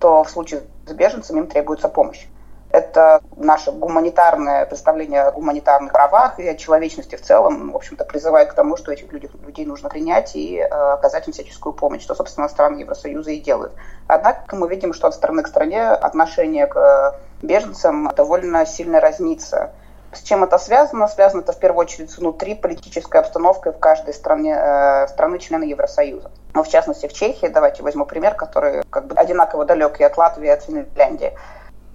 то 0.00 0.24
в 0.24 0.30
случае 0.30 0.62
с 0.86 0.92
беженцами 0.92 1.40
им 1.40 1.46
требуется 1.48 1.88
помощь. 1.88 2.26
Это 2.72 3.20
наше 3.36 3.70
гуманитарное 3.70 4.64
представление 4.64 5.24
о 5.24 5.32
гуманитарных 5.32 5.92
правах 5.92 6.38
и 6.38 6.48
о 6.48 6.56
человечности 6.56 7.16
в 7.16 7.22
целом, 7.22 7.70
в 7.72 7.76
общем-то, 7.76 8.06
призывает 8.06 8.50
к 8.50 8.54
тому, 8.54 8.78
что 8.78 8.90
этих 8.90 9.12
людей, 9.12 9.30
людей 9.44 9.66
нужно 9.66 9.90
принять 9.90 10.34
и 10.34 10.56
э, 10.56 10.64
оказать 10.66 11.26
им 11.26 11.34
всяческую 11.34 11.74
помощь, 11.74 12.00
что, 12.00 12.14
собственно, 12.14 12.48
страны 12.48 12.78
Евросоюза 12.78 13.32
и 13.32 13.40
делают. 13.40 13.74
Однако 14.06 14.56
мы 14.56 14.70
видим, 14.70 14.94
что 14.94 15.06
от 15.06 15.14
страны 15.14 15.42
к 15.42 15.48
стране 15.48 15.86
отношение 15.86 16.66
к 16.66 16.76
э, 16.76 17.46
беженцам 17.46 18.10
довольно 18.16 18.64
сильно 18.64 19.00
разнится. 19.00 19.72
С 20.10 20.22
чем 20.22 20.42
это 20.42 20.56
связано? 20.56 21.08
Связано 21.08 21.42
это 21.42 21.52
в 21.52 21.58
первую 21.58 21.80
очередь 21.80 22.16
внутри 22.16 22.54
политической 22.54 23.20
обстановкой 23.20 23.72
в 23.72 23.78
каждой 23.78 24.14
стране, 24.14 24.56
э, 24.58 25.08
страны 25.08 25.38
члены 25.40 25.64
Евросоюза. 25.64 26.30
Но 26.54 26.62
в 26.62 26.68
частности 26.68 27.06
в 27.06 27.12
Чехии, 27.12 27.48
давайте 27.48 27.82
возьму 27.82 28.06
пример, 28.06 28.34
который 28.34 28.82
как 28.88 29.08
бы 29.08 29.14
одинаково 29.14 29.66
далекий 29.66 30.04
от 30.04 30.16
Латвии 30.16 30.46
и 30.46 30.50
от 30.50 30.62
Финляндии 30.62 31.34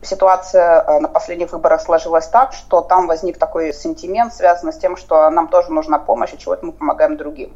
ситуация 0.08 0.82
э, 0.82 1.00
на 1.00 1.08
последних 1.08 1.52
выборах 1.52 1.82
сложилась 1.82 2.28
так, 2.28 2.54
что 2.54 2.82
там 2.82 3.08
возник 3.08 3.38
такой 3.38 3.74
сентимент, 3.74 4.34
связанный 4.34 4.74
с 4.74 4.78
тем, 4.78 4.98
что 4.98 5.30
нам 5.30 5.48
тоже 5.48 5.72
нужна 5.72 6.00
помощь, 6.00 6.34
и 6.34 6.38
чего-то 6.38 6.66
мы 6.66 6.72
помогаем 6.72 7.18
другим. 7.18 7.54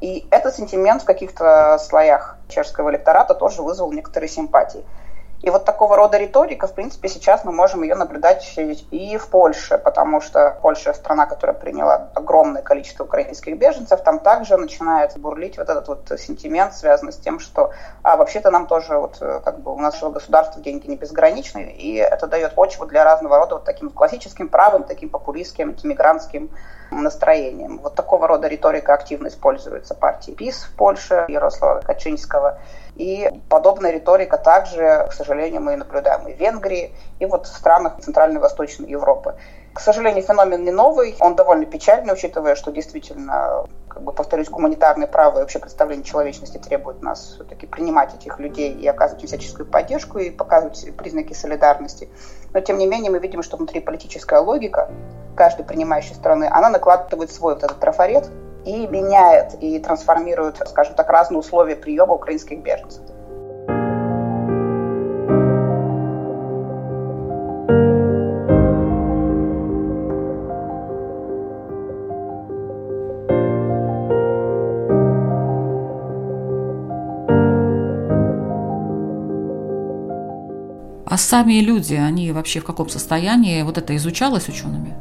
И 0.00 0.26
этот 0.30 0.56
сентимент 0.56 1.02
в 1.02 1.04
каких-то 1.04 1.78
слоях 1.78 2.36
чешского 2.48 2.90
электората 2.90 3.34
тоже 3.34 3.62
вызвал 3.62 3.92
некоторые 3.92 4.28
симпатии. 4.28 4.84
И 5.42 5.50
вот 5.50 5.64
такого 5.64 5.96
рода 5.96 6.18
риторика, 6.18 6.68
в 6.68 6.72
принципе, 6.72 7.08
сейчас 7.08 7.44
мы 7.44 7.50
можем 7.50 7.82
ее 7.82 7.96
наблюдать 7.96 8.56
и 8.56 9.16
в 9.16 9.28
Польше, 9.28 9.76
потому 9.76 10.20
что 10.20 10.56
Польша 10.62 10.94
страна, 10.94 11.26
которая 11.26 11.56
приняла 11.56 12.10
огромное 12.14 12.62
количество 12.62 13.04
украинских 13.04 13.58
беженцев, 13.58 14.00
там 14.02 14.20
также 14.20 14.56
начинает 14.56 15.18
бурлить 15.18 15.58
вот 15.58 15.68
этот 15.68 15.88
вот 15.88 16.12
сентимент, 16.20 16.74
связанный 16.74 17.12
с 17.12 17.16
тем, 17.16 17.40
что 17.40 17.72
а, 18.02 18.16
вообще-то 18.16 18.52
нам 18.52 18.68
тоже 18.68 18.96
вот 18.96 19.18
как 19.18 19.60
бы 19.60 19.74
у 19.74 19.78
нашего 19.78 20.10
государства 20.10 20.62
деньги 20.62 20.86
не 20.86 20.96
безграничны, 20.96 21.72
и 21.76 21.96
это 21.96 22.28
дает 22.28 22.54
почву 22.54 22.86
для 22.86 23.02
разного 23.02 23.38
рода 23.38 23.56
вот 23.56 23.64
таким 23.64 23.90
классическим 23.90 24.48
правым, 24.48 24.84
таким 24.84 25.08
популистским, 25.08 25.70
антимигрантским 25.70 26.50
настроением. 26.92 27.78
Вот 27.82 27.94
такого 27.94 28.28
рода 28.28 28.46
риторика 28.46 28.94
активно 28.94 29.28
используется 29.28 29.94
партией 29.94 30.36
ПИС 30.36 30.64
в 30.64 30.76
Польше, 30.76 31.24
Ярослава 31.28 31.80
Качинского. 31.80 32.58
И 32.96 33.30
подобная 33.48 33.90
риторика 33.90 34.36
также, 34.36 35.06
к 35.08 35.12
сожалению, 35.12 35.62
мы 35.62 35.76
наблюдаем 35.76 36.28
и 36.28 36.34
в 36.34 36.38
Венгрии, 36.38 36.94
и 37.20 37.26
вот 37.26 37.46
в 37.46 37.56
странах 37.56 37.98
Центральной 38.00 38.36
и 38.36 38.40
Восточной 38.40 38.88
Европы. 38.90 39.34
К 39.72 39.80
сожалению, 39.80 40.22
феномен 40.22 40.64
не 40.64 40.70
новый, 40.70 41.16
он 41.18 41.34
довольно 41.34 41.64
печальный, 41.64 42.12
учитывая, 42.12 42.54
что 42.54 42.70
действительно, 42.70 43.64
как 43.88 44.02
бы 44.02 44.12
повторюсь, 44.12 44.50
гуманитарные 44.50 45.08
права 45.08 45.38
и 45.38 45.40
вообще 45.40 45.58
представление 45.58 46.04
человечности 46.04 46.58
требует 46.58 47.02
нас 47.02 47.34
все-таки 47.34 47.66
принимать 47.66 48.14
этих 48.14 48.38
людей 48.38 48.74
и 48.74 48.86
оказывать 48.86 49.22
им 49.22 49.28
всяческую 49.28 49.64
поддержку 49.64 50.18
и 50.18 50.28
показывать 50.28 50.94
признаки 50.98 51.32
солидарности. 51.32 52.10
Но, 52.52 52.60
тем 52.60 52.76
не 52.76 52.86
менее, 52.86 53.10
мы 53.10 53.18
видим, 53.18 53.42
что 53.42 53.56
внутри 53.56 53.80
политическая 53.80 54.40
логика 54.40 54.90
каждой 55.34 55.64
принимающей 55.64 56.14
страны, 56.14 56.50
она 56.52 56.68
накладывает 56.68 57.32
свой 57.32 57.54
вот 57.54 57.64
этот 57.64 57.80
трафарет 57.80 58.28
и 58.64 58.86
меняет 58.86 59.54
и 59.60 59.78
трансформирует, 59.78 60.56
скажем 60.66 60.94
так, 60.94 61.08
разные 61.10 61.38
условия 61.38 61.76
приема 61.76 62.14
украинских 62.14 62.62
беженцев. 62.62 63.02
А 81.12 81.18
сами 81.18 81.60
люди, 81.60 81.92
они 81.92 82.32
вообще 82.32 82.60
в 82.60 82.64
каком 82.64 82.88
состоянии? 82.88 83.60
Вот 83.64 83.76
это 83.76 83.94
изучалось 83.96 84.48
учеными? 84.48 84.94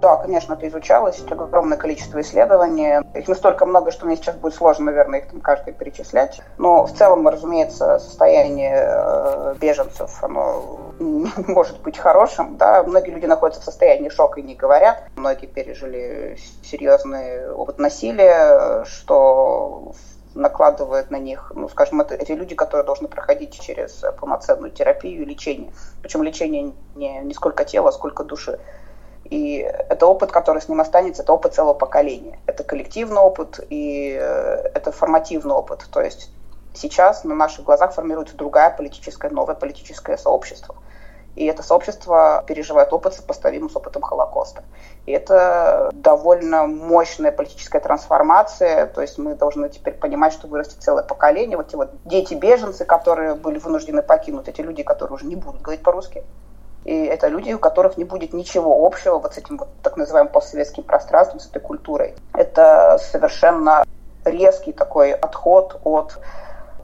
Да, 0.00 0.16
конечно, 0.16 0.54
это 0.54 0.66
изучалось, 0.68 1.22
огромное 1.30 1.76
количество 1.76 2.20
исследований. 2.22 3.02
Их 3.14 3.28
настолько 3.28 3.66
много, 3.66 3.90
что 3.90 4.06
мне 4.06 4.16
сейчас 4.16 4.34
будет 4.36 4.54
сложно, 4.54 4.86
наверное, 4.86 5.20
их 5.20 5.28
там 5.28 5.40
каждый 5.40 5.74
перечислять. 5.74 6.40
Но 6.56 6.86
в 6.86 6.92
целом, 6.92 7.28
разумеется, 7.28 7.98
состояние 7.98 8.82
э, 8.82 9.54
беженцев, 9.60 10.24
оно 10.24 10.80
может 11.46 11.80
быть 11.82 11.98
хорошим. 11.98 12.56
Да? 12.56 12.82
Многие 12.82 13.10
люди 13.10 13.26
находятся 13.26 13.60
в 13.60 13.64
состоянии 13.64 14.08
шока 14.08 14.40
и 14.40 14.42
не 14.42 14.54
говорят. 14.54 15.04
Многие 15.16 15.46
пережили 15.46 16.38
серьезный 16.62 17.50
опыт 17.50 17.78
насилия, 17.78 18.84
что 18.86 19.92
накладывает 20.34 21.10
на 21.10 21.16
них, 21.16 21.52
ну, 21.54 21.68
скажем, 21.68 22.00
это 22.00 22.14
эти 22.14 22.32
люди, 22.32 22.54
которые 22.54 22.86
должны 22.86 23.08
проходить 23.08 23.60
через 23.60 24.02
полноценную 24.18 24.70
терапию 24.70 25.22
и 25.22 25.24
лечение. 25.24 25.72
Причем 26.00 26.22
лечение 26.22 26.72
не, 26.94 27.18
не 27.18 27.34
сколько 27.34 27.64
тела, 27.64 27.90
сколько 27.90 28.24
души. 28.24 28.60
И 29.30 29.58
это 29.58 30.06
опыт, 30.06 30.32
который 30.32 30.60
с 30.60 30.68
ним 30.68 30.80
останется, 30.80 31.22
это 31.22 31.32
опыт 31.32 31.54
целого 31.54 31.74
поколения. 31.74 32.40
Это 32.46 32.64
коллективный 32.64 33.20
опыт 33.20 33.60
и 33.70 34.18
э, 34.20 34.70
это 34.74 34.90
формативный 34.90 35.54
опыт. 35.54 35.86
То 35.92 36.00
есть 36.00 36.30
сейчас 36.74 37.22
на 37.22 37.36
наших 37.36 37.64
глазах 37.64 37.94
формируется 37.94 38.36
другая 38.36 38.70
политическая, 38.70 39.30
новое 39.30 39.54
политическое 39.54 40.18
сообщество. 40.18 40.74
И 41.36 41.46
это 41.46 41.62
сообщество 41.62 42.42
переживает 42.46 42.92
опыт, 42.92 43.14
сопоставимый 43.14 43.70
с 43.70 43.76
опытом 43.76 44.02
Холокоста. 44.02 44.64
И 45.06 45.12
это 45.12 45.90
довольно 45.92 46.66
мощная 46.66 47.30
политическая 47.30 47.78
трансформация. 47.78 48.86
То 48.86 49.00
есть 49.00 49.16
мы 49.16 49.36
должны 49.36 49.68
теперь 49.68 49.94
понимать, 49.94 50.32
что 50.32 50.48
вырастет 50.48 50.82
целое 50.82 51.04
поколение. 51.04 51.56
Вот 51.56 51.68
эти 51.68 51.76
вот 51.76 51.90
дети-беженцы, 52.04 52.84
которые 52.84 53.36
были 53.36 53.58
вынуждены 53.58 54.02
покинуть, 54.02 54.48
эти 54.48 54.60
люди, 54.60 54.82
которые 54.82 55.14
уже 55.14 55.26
не 55.26 55.36
будут 55.36 55.62
говорить 55.62 55.84
по-русски. 55.84 56.24
И 56.84 57.04
это 57.04 57.28
люди, 57.28 57.52
у 57.52 57.58
которых 57.58 57.98
не 57.98 58.04
будет 58.04 58.32
ничего 58.32 58.86
общего 58.86 59.18
вот 59.18 59.34
с 59.34 59.38
этим 59.38 59.58
вот 59.58 59.68
так 59.82 59.96
называемым 59.96 60.32
постсоветским 60.32 60.82
пространством, 60.82 61.40
с 61.40 61.46
этой 61.46 61.60
культурой. 61.60 62.14
Это 62.32 62.98
совершенно 63.10 63.84
резкий 64.24 64.72
такой 64.72 65.12
отход 65.12 65.80
от 65.84 66.18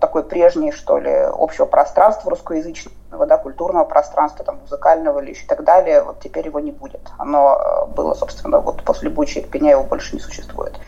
такой 0.00 0.24
прежней, 0.24 0.72
что 0.72 0.98
ли, 0.98 1.10
общего 1.10 1.64
пространства 1.64 2.30
русскоязычного, 2.30 3.26
да, 3.26 3.38
культурного 3.38 3.84
пространства, 3.84 4.44
там, 4.44 4.58
музыкального 4.60 5.20
или 5.20 5.30
еще 5.30 5.44
и 5.44 5.48
так 5.48 5.64
далее, 5.64 6.02
вот 6.02 6.20
теперь 6.20 6.46
его 6.46 6.60
не 6.60 6.70
будет. 6.70 7.00
Оно 7.18 7.56
э, 7.58 7.86
было, 7.86 8.14
собственно, 8.14 8.60
вот 8.60 8.82
после 8.84 9.08
Бучи 9.08 9.38
и 9.38 9.42
Ирпеня 9.42 9.70
его 9.70 9.84
больше 9.84 10.14
не 10.14 10.20
существует. 10.20 10.78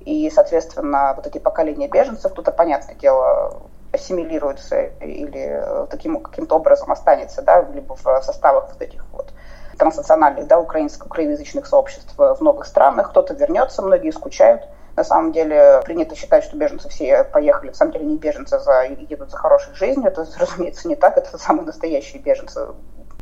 И, 0.00 0.30
соответственно, 0.30 1.14
вот 1.16 1.26
эти 1.26 1.38
поколения 1.38 1.88
беженцев, 1.88 2.32
тут, 2.32 2.54
понятное 2.56 2.94
дело, 2.96 3.62
ассимилируется 3.96 4.80
или 5.00 5.62
таким 5.90 6.20
каким-то 6.20 6.56
образом 6.56 6.92
останется, 6.92 7.42
да, 7.42 7.62
либо 7.62 7.96
в 7.96 8.22
составах 8.22 8.68
вот 8.72 8.80
этих 8.80 9.04
вот 9.12 9.32
транснациональных, 9.76 10.46
да, 10.46 10.58
украинских, 10.58 11.06
украиноязычных 11.06 11.66
сообществ 11.66 12.14
в 12.16 12.40
новых 12.40 12.66
странах. 12.66 13.10
Кто-то 13.10 13.34
вернется, 13.34 13.82
многие 13.82 14.10
скучают. 14.10 14.66
На 14.96 15.04
самом 15.04 15.32
деле 15.32 15.82
принято 15.84 16.14
считать, 16.14 16.44
что 16.44 16.56
беженцы 16.56 16.88
все 16.88 17.24
поехали. 17.24 17.68
На 17.68 17.74
самом 17.74 17.92
деле 17.92 18.06
не 18.06 18.16
беженцы 18.16 18.58
за, 18.58 18.84
едут 18.84 19.30
за 19.30 19.36
хорошей 19.36 19.74
жизнью. 19.74 20.08
Это, 20.08 20.26
разумеется, 20.38 20.88
не 20.88 20.96
так. 20.96 21.18
Это 21.18 21.36
самые 21.36 21.66
настоящие 21.66 22.22
беженцы, 22.22 22.68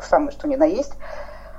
самые 0.01 0.31
что 0.31 0.47
ни 0.47 0.55
на 0.55 0.65
есть. 0.65 0.93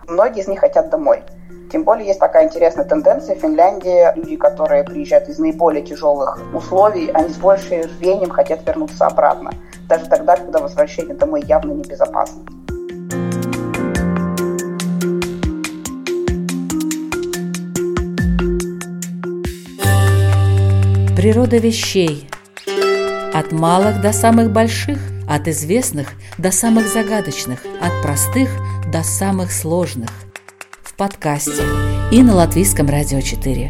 Многие 0.07 0.41
из 0.41 0.47
них 0.47 0.59
хотят 0.59 0.89
домой. 0.89 1.23
Тем 1.71 1.83
более 1.83 2.07
есть 2.07 2.19
такая 2.19 2.45
интересная 2.45 2.85
тенденция 2.85 3.35
в 3.35 3.39
Финляндии. 3.39 4.15
Люди, 4.15 4.35
которые 4.35 4.83
приезжают 4.83 5.27
из 5.29 5.39
наиболее 5.39 5.83
тяжелых 5.83 6.39
условий, 6.53 7.09
они 7.11 7.29
с 7.29 7.37
большим 7.37 7.81
рвением 7.81 8.29
хотят 8.29 8.65
вернуться 8.67 9.07
обратно. 9.07 9.51
Даже 9.89 10.05
тогда, 10.05 10.37
когда 10.37 10.59
возвращение 10.59 11.15
домой 11.15 11.43
явно 11.45 11.71
небезопасно. 11.71 12.43
Природа 21.17 21.57
вещей. 21.57 22.29
От 23.33 23.51
малых 23.51 24.01
до 24.01 24.13
самых 24.13 24.51
больших, 24.51 24.99
от 25.27 25.47
известных 25.47 26.09
до 26.37 26.51
самых 26.51 26.87
загадочных, 26.87 27.59
от 27.81 27.91
простых 28.03 28.49
до 28.95 29.03
самых 29.03 29.51
сложных. 29.51 30.10
В 30.81 30.95
подкасте 30.95 31.63
и 32.13 32.23
на 32.23 32.34
Латвийском 32.34 32.88
радио 32.88 33.19
4. 33.19 33.69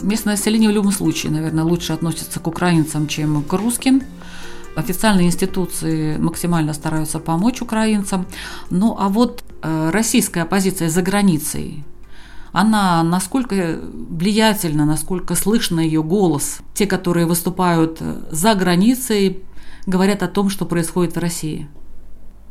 Местное 0.00 0.36
население 0.36 0.70
в 0.70 0.72
любом 0.72 0.90
случае, 0.90 1.32
наверное, 1.32 1.64
лучше 1.64 1.92
относится 1.92 2.40
к 2.40 2.46
украинцам, 2.46 3.06
чем 3.06 3.42
к 3.42 3.52
русским. 3.52 4.00
Официальные 4.74 5.26
институции 5.26 6.16
максимально 6.16 6.72
стараются 6.72 7.18
помочь 7.18 7.60
украинцам. 7.60 8.26
Ну 8.70 8.96
а 8.98 9.10
вот 9.10 9.44
э, 9.60 9.90
российская 9.90 10.44
оппозиция 10.44 10.88
за 10.88 11.02
границей, 11.02 11.84
она 12.52 13.02
насколько 13.02 13.54
влиятельна, 13.54 14.84
насколько 14.84 15.34
слышно 15.34 15.80
ее 15.80 16.02
голос. 16.02 16.58
Те, 16.74 16.86
которые 16.86 17.26
выступают 17.26 18.00
за 18.30 18.54
границей, 18.54 19.44
говорят 19.86 20.22
о 20.22 20.28
том, 20.28 20.50
что 20.50 20.66
происходит 20.66 21.16
в 21.16 21.18
России. 21.18 21.68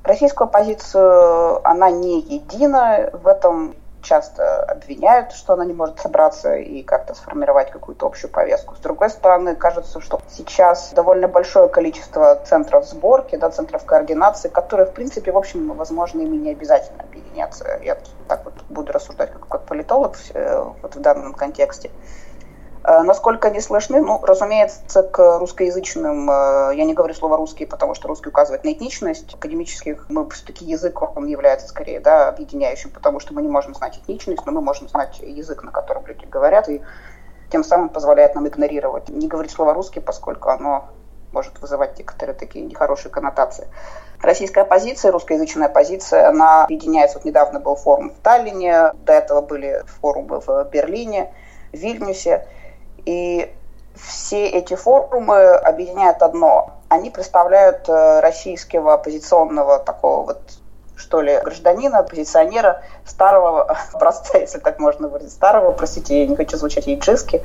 Российскую 0.03 0.47
оппозицию, 0.47 1.65
она 1.67 1.91
не 1.91 2.21
едина. 2.21 3.09
В 3.21 3.27
этом 3.27 3.75
часто 4.01 4.63
обвиняют, 4.63 5.31
что 5.31 5.53
она 5.53 5.65
не 5.65 5.73
может 5.73 5.99
собраться 5.99 6.55
и 6.55 6.83
как-то 6.83 7.13
сформировать 7.13 7.71
какую-то 7.71 8.05
общую 8.05 8.31
повестку. 8.31 8.75
С 8.75 8.79
другой 8.79 9.09
стороны, 9.09 9.55
кажется, 9.55 10.01
что 10.01 10.21
сейчас 10.29 10.91
довольно 10.93 11.27
большое 11.27 11.69
количество 11.69 12.35
центров 12.45 12.85
сборки, 12.85 13.35
да, 13.35 13.49
центров 13.49 13.85
координации, 13.85 14.49
которые, 14.49 14.88
в 14.88 14.93
принципе, 14.93 15.31
в 15.31 15.38
общем, 15.38 15.73
возможно, 15.73 16.21
ими 16.21 16.38
не 16.38 16.51
обязательно 16.51 17.03
объединяться. 17.03 17.79
Я 17.83 17.97
так 18.27 18.45
вот 18.45 18.53
буду 18.69 18.91
рассуждать 18.91 19.31
как, 19.31 19.47
как 19.47 19.65
политолог 19.65 20.15
э, 20.33 20.63
вот 20.81 20.95
в 20.95 20.99
данном 20.99 21.33
контексте. 21.33 21.91
Э, 22.83 23.01
насколько 23.01 23.49
они 23.49 23.59
слышны? 23.59 24.01
Ну, 24.01 24.19
разумеется, 24.23 25.03
к 25.03 25.39
русскоязычным, 25.39 26.29
э, 26.29 26.75
я 26.75 26.85
не 26.85 26.93
говорю 26.93 27.13
слово 27.13 27.37
русский, 27.37 27.65
потому 27.65 27.93
что 27.93 28.07
русский 28.07 28.29
указывает 28.29 28.63
на 28.63 28.71
этничность. 28.71 29.33
Академических 29.33 30.05
мы 30.09 30.29
все-таки 30.29 30.65
язык, 30.65 31.01
он 31.01 31.25
является 31.27 31.67
скорее 31.67 31.99
да, 31.99 32.29
объединяющим, 32.29 32.91
потому 32.91 33.19
что 33.19 33.33
мы 33.33 33.41
не 33.41 33.49
можем 33.49 33.75
знать 33.75 33.97
этничность, 33.97 34.45
но 34.45 34.51
мы 34.51 34.61
можем 34.61 34.87
знать 34.87 35.19
язык, 35.19 35.63
на 35.63 35.71
котором 35.71 36.05
люди 36.05 36.25
говорят, 36.25 36.69
и 36.69 36.81
тем 37.51 37.63
самым 37.63 37.89
позволяет 37.89 38.35
нам 38.35 38.47
игнорировать, 38.47 39.09
не 39.09 39.27
говорить 39.27 39.51
слово 39.51 39.73
русский, 39.73 39.99
поскольку 39.99 40.49
оно 40.49 40.89
может 41.31 41.59
вызывать 41.59 41.97
некоторые 41.97 42.35
такие 42.35 42.65
нехорошие 42.65 43.11
коннотации. 43.11 43.67
Российская 44.21 44.61
оппозиция, 44.61 45.11
русскоязычная 45.11 45.67
оппозиция, 45.67 46.29
она 46.29 46.63
объединяется. 46.63 47.17
Вот 47.17 47.25
недавно 47.25 47.59
был 47.59 47.75
форум 47.75 48.11
в 48.11 48.19
Таллине, 48.19 48.91
до 49.05 49.13
этого 49.13 49.41
были 49.41 49.83
форумы 50.01 50.41
в 50.41 50.69
Берлине, 50.71 51.33
в 51.71 51.77
Вильнюсе. 51.77 52.47
И 53.10 53.52
все 53.95 54.48
эти 54.48 54.76
форумы 54.76 55.56
объединяют 55.56 56.22
одно. 56.22 56.76
Они 56.89 57.10
представляют 57.10 57.89
э, 57.89 58.19
российского 58.19 58.93
оппозиционного 58.93 59.80
такого 59.80 60.26
вот 60.26 60.41
что 60.95 61.22
ли, 61.22 61.39
гражданина, 61.43 62.00
оппозиционера 62.00 62.84
старого 63.06 63.63
образца, 63.93 64.38
если 64.38 64.60
так 64.60 64.78
можно 64.78 65.08
выразить, 65.08 65.32
старого, 65.32 65.72
простите, 65.72 66.22
я 66.22 66.28
не 66.28 66.36
хочу 66.36 66.58
звучать 66.58 66.86
яйджистски, 66.86 67.41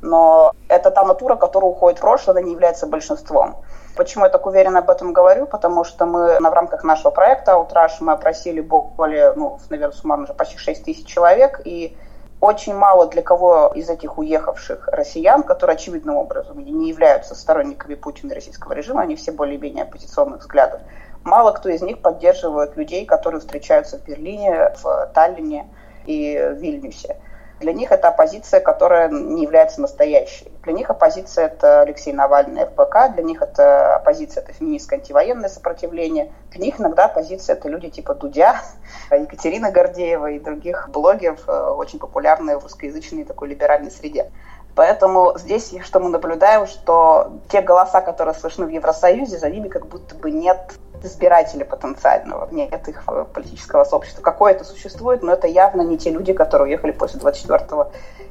но 0.00 0.52
это 0.68 0.90
та 0.90 1.04
натура, 1.04 1.36
которая 1.36 1.70
уходит 1.70 1.98
в 1.98 2.00
прошлое, 2.00 2.36
она 2.36 2.46
не 2.46 2.52
является 2.52 2.86
большинством. 2.86 3.56
Почему 3.96 4.24
я 4.24 4.30
так 4.30 4.46
уверенно 4.46 4.78
об 4.78 4.88
этом 4.88 5.12
говорю? 5.12 5.46
Потому 5.46 5.84
что 5.84 6.06
мы 6.06 6.38
в 6.38 6.54
рамках 6.54 6.84
нашего 6.84 7.10
проекта 7.10 7.54
«Аутраж» 7.54 8.00
мы 8.00 8.12
опросили 8.12 8.62
более, 8.62 9.34
ну, 9.34 9.58
наверное, 9.68 9.94
суммарно 9.94 10.24
уже 10.24 10.32
почти 10.32 10.56
6 10.56 10.84
тысяч 10.84 11.06
человек, 11.06 11.60
и 11.64 11.98
очень 12.42 12.74
мало 12.74 13.06
для 13.06 13.22
кого 13.22 13.70
из 13.72 13.88
этих 13.88 14.18
уехавших 14.18 14.88
россиян, 14.88 15.44
которые 15.44 15.74
очевидным 15.74 16.16
образом 16.16 16.58
не 16.58 16.88
являются 16.88 17.36
сторонниками 17.36 17.94
Путина 17.94 18.32
и 18.32 18.34
российского 18.34 18.72
режима, 18.72 19.02
они 19.02 19.14
все 19.14 19.30
более-менее 19.30 19.84
оппозиционных 19.84 20.40
взглядов, 20.40 20.80
мало 21.22 21.52
кто 21.52 21.68
из 21.68 21.82
них 21.82 22.00
поддерживает 22.00 22.76
людей, 22.76 23.06
которые 23.06 23.40
встречаются 23.40 23.96
в 23.96 24.04
Берлине, 24.04 24.74
в 24.82 25.10
Таллине 25.14 25.68
и 26.04 26.36
в 26.36 26.54
Вильнюсе. 26.54 27.16
Для 27.62 27.72
них 27.72 27.92
это 27.92 28.08
оппозиция, 28.08 28.58
которая 28.58 29.08
не 29.08 29.42
является 29.42 29.80
настоящей. 29.80 30.50
Для 30.64 30.72
них 30.72 30.90
оппозиция– 30.90 31.44
это 31.46 31.82
Алексей 31.82 32.12
Навальный, 32.12 32.66
ФПК, 32.66 33.14
для 33.14 33.22
них 33.22 33.40
это 33.40 33.94
оппозиция– 33.94 34.42
это 34.42 34.52
феминистское 34.52 34.98
антивоенное 34.98 35.48
сопротивление. 35.48 36.32
Для 36.50 36.60
них 36.60 36.80
иногда 36.80 37.04
оппозиция– 37.04 37.54
это 37.56 37.68
люди 37.68 37.88
типа 37.88 38.14
Дудя, 38.14 38.60
Екатерины 39.12 39.70
Гордеева 39.70 40.32
и 40.32 40.40
других 40.40 40.88
блогеров, 40.90 41.48
э, 41.48 41.52
очень 41.52 42.00
популярные 42.00 42.58
в 42.58 42.64
русскоязычной 42.64 43.22
такой 43.22 43.48
либеральной 43.48 43.92
среде. 43.92 44.32
Поэтому 44.74 45.34
здесь 45.36 45.74
что 45.82 46.00
мы 46.00 46.08
наблюдаем, 46.08 46.66
что 46.66 47.32
те 47.50 47.60
голоса, 47.60 48.00
которые 48.00 48.34
слышны 48.34 48.66
в 48.66 48.70
Евросоюзе, 48.70 49.38
за 49.38 49.50
ними 49.50 49.68
как 49.68 49.86
будто 49.86 50.14
бы 50.14 50.30
нет 50.30 50.74
избирателя 51.02 51.64
потенциального, 51.64 52.48
нет 52.50 52.88
их 52.88 53.04
политического 53.34 53.84
сообщества. 53.84 54.22
Какое-то 54.22 54.64
существует, 54.64 55.22
но 55.22 55.32
это 55.32 55.46
явно 55.46 55.82
не 55.82 55.98
те 55.98 56.10
люди, 56.10 56.32
которые 56.32 56.68
уехали 56.68 56.92
после 56.92 57.20
24 57.20 57.90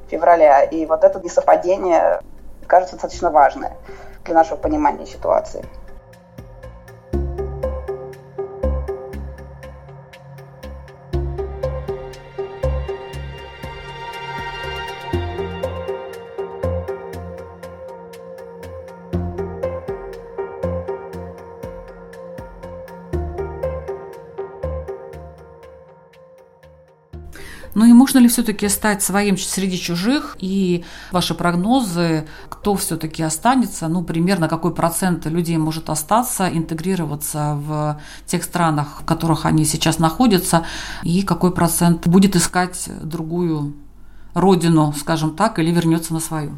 февраля. 0.10 0.64
И 0.64 0.86
вот 0.86 1.04
это 1.04 1.20
несовпадение 1.20 2.22
кажется 2.66 2.96
достаточно 2.96 3.30
важное 3.30 3.76
для 4.24 4.34
нашего 4.34 4.58
понимания 4.58 5.06
ситуации. 5.06 5.66
Ну 27.74 27.86
и 27.86 27.94
можно 27.94 28.20
ли 28.20 28.28
все-таки 28.28 28.68
стать 28.68 29.02
своим 29.02 29.38
среди 29.38 29.78
чужих? 29.78 30.36
И 30.40 30.84
ваши 31.12 31.34
прогнозы, 31.34 32.28
кто 32.50 32.76
все-таки 32.76 33.24
останется, 33.24 33.88
ну 33.88 34.04
примерно 34.04 34.50
какой 34.50 34.74
процент 34.74 35.26
людей 35.26 35.58
может 35.58 35.90
остаться, 35.90 36.50
интегрироваться 36.50 37.56
в 37.56 38.02
тех 38.26 38.44
странах, 38.44 39.02
в 39.02 39.06
которых 39.06 39.46
они 39.46 39.66
сейчас 39.66 40.00
находятся, 40.00 40.66
и 41.04 41.24
какой 41.24 41.54
процент 41.54 42.08
будет 42.08 42.36
искать 42.36 42.90
другую 43.02 43.74
родину, 44.34 44.94
скажем 44.98 45.36
так, 45.36 45.60
или 45.60 45.72
вернется 45.72 46.14
на 46.14 46.20
свою? 46.20 46.58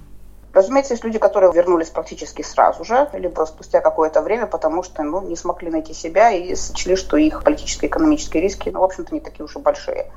Разумеется, 0.53 0.93
есть 0.93 1.03
люди, 1.03 1.17
которые 1.17 1.51
вернулись 1.51 1.89
практически 1.89 2.43
сразу 2.43 2.83
же, 2.83 3.09
либо 3.13 3.43
спустя 3.45 3.81
какое-то 3.81 4.21
время, 4.21 4.45
потому 4.45 4.83
что 4.83 5.01
ну, 5.01 5.27
не 5.27 5.35
смогли 5.35 5.71
найти 5.71 5.93
себя 5.95 6.29
и 6.29 6.53
сочли, 6.53 6.95
что 6.95 7.17
их 7.17 7.43
политические 7.43 7.89
и 7.89 7.91
экономические 7.91 8.43
риски, 8.43 8.69
ну, 8.69 8.79
в 8.79 8.83
общем-то, 8.83 9.15
не 9.15 9.19
такие 9.19 9.43
уж 9.43 9.55
и 9.55 9.59
большие. 9.59 10.11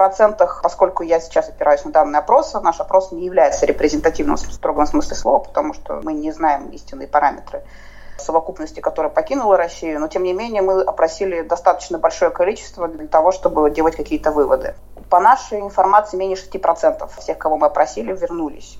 Процентах, 0.00 0.60
поскольку 0.62 1.02
я 1.02 1.20
сейчас 1.20 1.50
опираюсь 1.50 1.84
на 1.84 1.92
данные 1.92 2.20
опроса, 2.20 2.58
наш 2.60 2.80
опрос 2.80 3.12
не 3.12 3.26
является 3.26 3.66
репрезентативным 3.66 4.36
в 4.36 4.40
строгом 4.40 4.86
смысле 4.86 5.14
слова, 5.14 5.40
потому 5.40 5.74
что 5.74 6.00
мы 6.02 6.14
не 6.14 6.32
знаем 6.32 6.70
истинные 6.70 7.06
параметры 7.06 7.62
совокупности, 8.16 8.80
которая 8.80 9.12
покинула 9.12 9.58
Россию, 9.58 10.00
но 10.00 10.08
тем 10.08 10.22
не 10.22 10.32
менее 10.32 10.62
мы 10.62 10.80
опросили 10.80 11.42
достаточно 11.42 11.98
большое 11.98 12.30
количество 12.30 12.88
для 12.88 13.08
того, 13.08 13.30
чтобы 13.30 13.70
делать 13.70 13.94
какие-то 13.94 14.32
выводы. 14.32 14.74
По 15.10 15.20
нашей 15.20 15.60
информации, 15.60 16.16
менее 16.16 16.38
6% 16.38 17.06
всех, 17.18 17.36
кого 17.36 17.58
мы 17.58 17.66
опросили, 17.66 18.16
вернулись. 18.16 18.78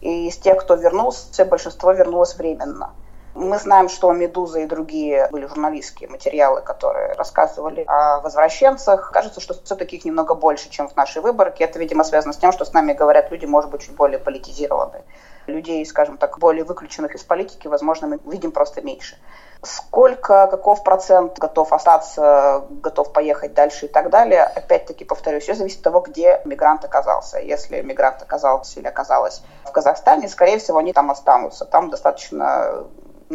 И 0.00 0.28
из 0.28 0.38
тех, 0.38 0.56
кто 0.56 0.76
вернулся, 0.76 1.44
большинство 1.44 1.92
вернулось 1.92 2.34
временно. 2.34 2.94
Мы 3.34 3.58
знаем, 3.58 3.88
что 3.88 4.12
«Медуза» 4.12 4.60
и 4.60 4.66
другие 4.66 5.28
были 5.30 5.46
журналистские 5.46 6.10
материалы, 6.10 6.60
которые 6.60 7.14
рассказывали 7.14 7.82
о 7.86 8.20
возвращенцах. 8.20 9.10
Кажется, 9.10 9.40
что 9.40 9.54
все-таки 9.64 9.96
их 9.96 10.04
немного 10.04 10.34
больше, 10.34 10.68
чем 10.68 10.86
в 10.86 10.96
нашей 10.96 11.22
выборке. 11.22 11.64
Это, 11.64 11.78
видимо, 11.78 12.04
связано 12.04 12.34
с 12.34 12.36
тем, 12.36 12.52
что 12.52 12.66
с 12.66 12.74
нами 12.74 12.92
говорят 12.92 13.30
люди, 13.30 13.46
может 13.46 13.70
быть, 13.70 13.80
чуть 13.80 13.96
более 13.96 14.18
политизированные. 14.18 15.02
Людей, 15.46 15.84
скажем 15.86 16.18
так, 16.18 16.38
более 16.38 16.64
выключенных 16.64 17.14
из 17.14 17.22
политики, 17.22 17.68
возможно, 17.68 18.06
мы 18.06 18.20
видим 18.30 18.52
просто 18.52 18.82
меньше. 18.82 19.16
Сколько, 19.62 20.46
каков 20.48 20.84
процент 20.84 21.38
готов 21.38 21.72
остаться, 21.72 22.64
готов 22.68 23.12
поехать 23.12 23.54
дальше 23.54 23.86
и 23.86 23.88
так 23.88 24.10
далее, 24.10 24.42
опять-таки 24.42 25.04
повторюсь, 25.04 25.44
все 25.44 25.54
зависит 25.54 25.78
от 25.78 25.84
того, 25.84 26.00
где 26.00 26.42
мигрант 26.44 26.84
оказался. 26.84 27.38
Если 27.38 27.80
мигрант 27.80 28.20
оказался 28.20 28.78
или 28.78 28.86
оказалась 28.86 29.42
в 29.64 29.72
Казахстане, 29.72 30.28
скорее 30.28 30.58
всего, 30.58 30.78
они 30.78 30.92
там 30.92 31.10
останутся. 31.10 31.64
Там 31.64 31.90
достаточно 31.90 32.84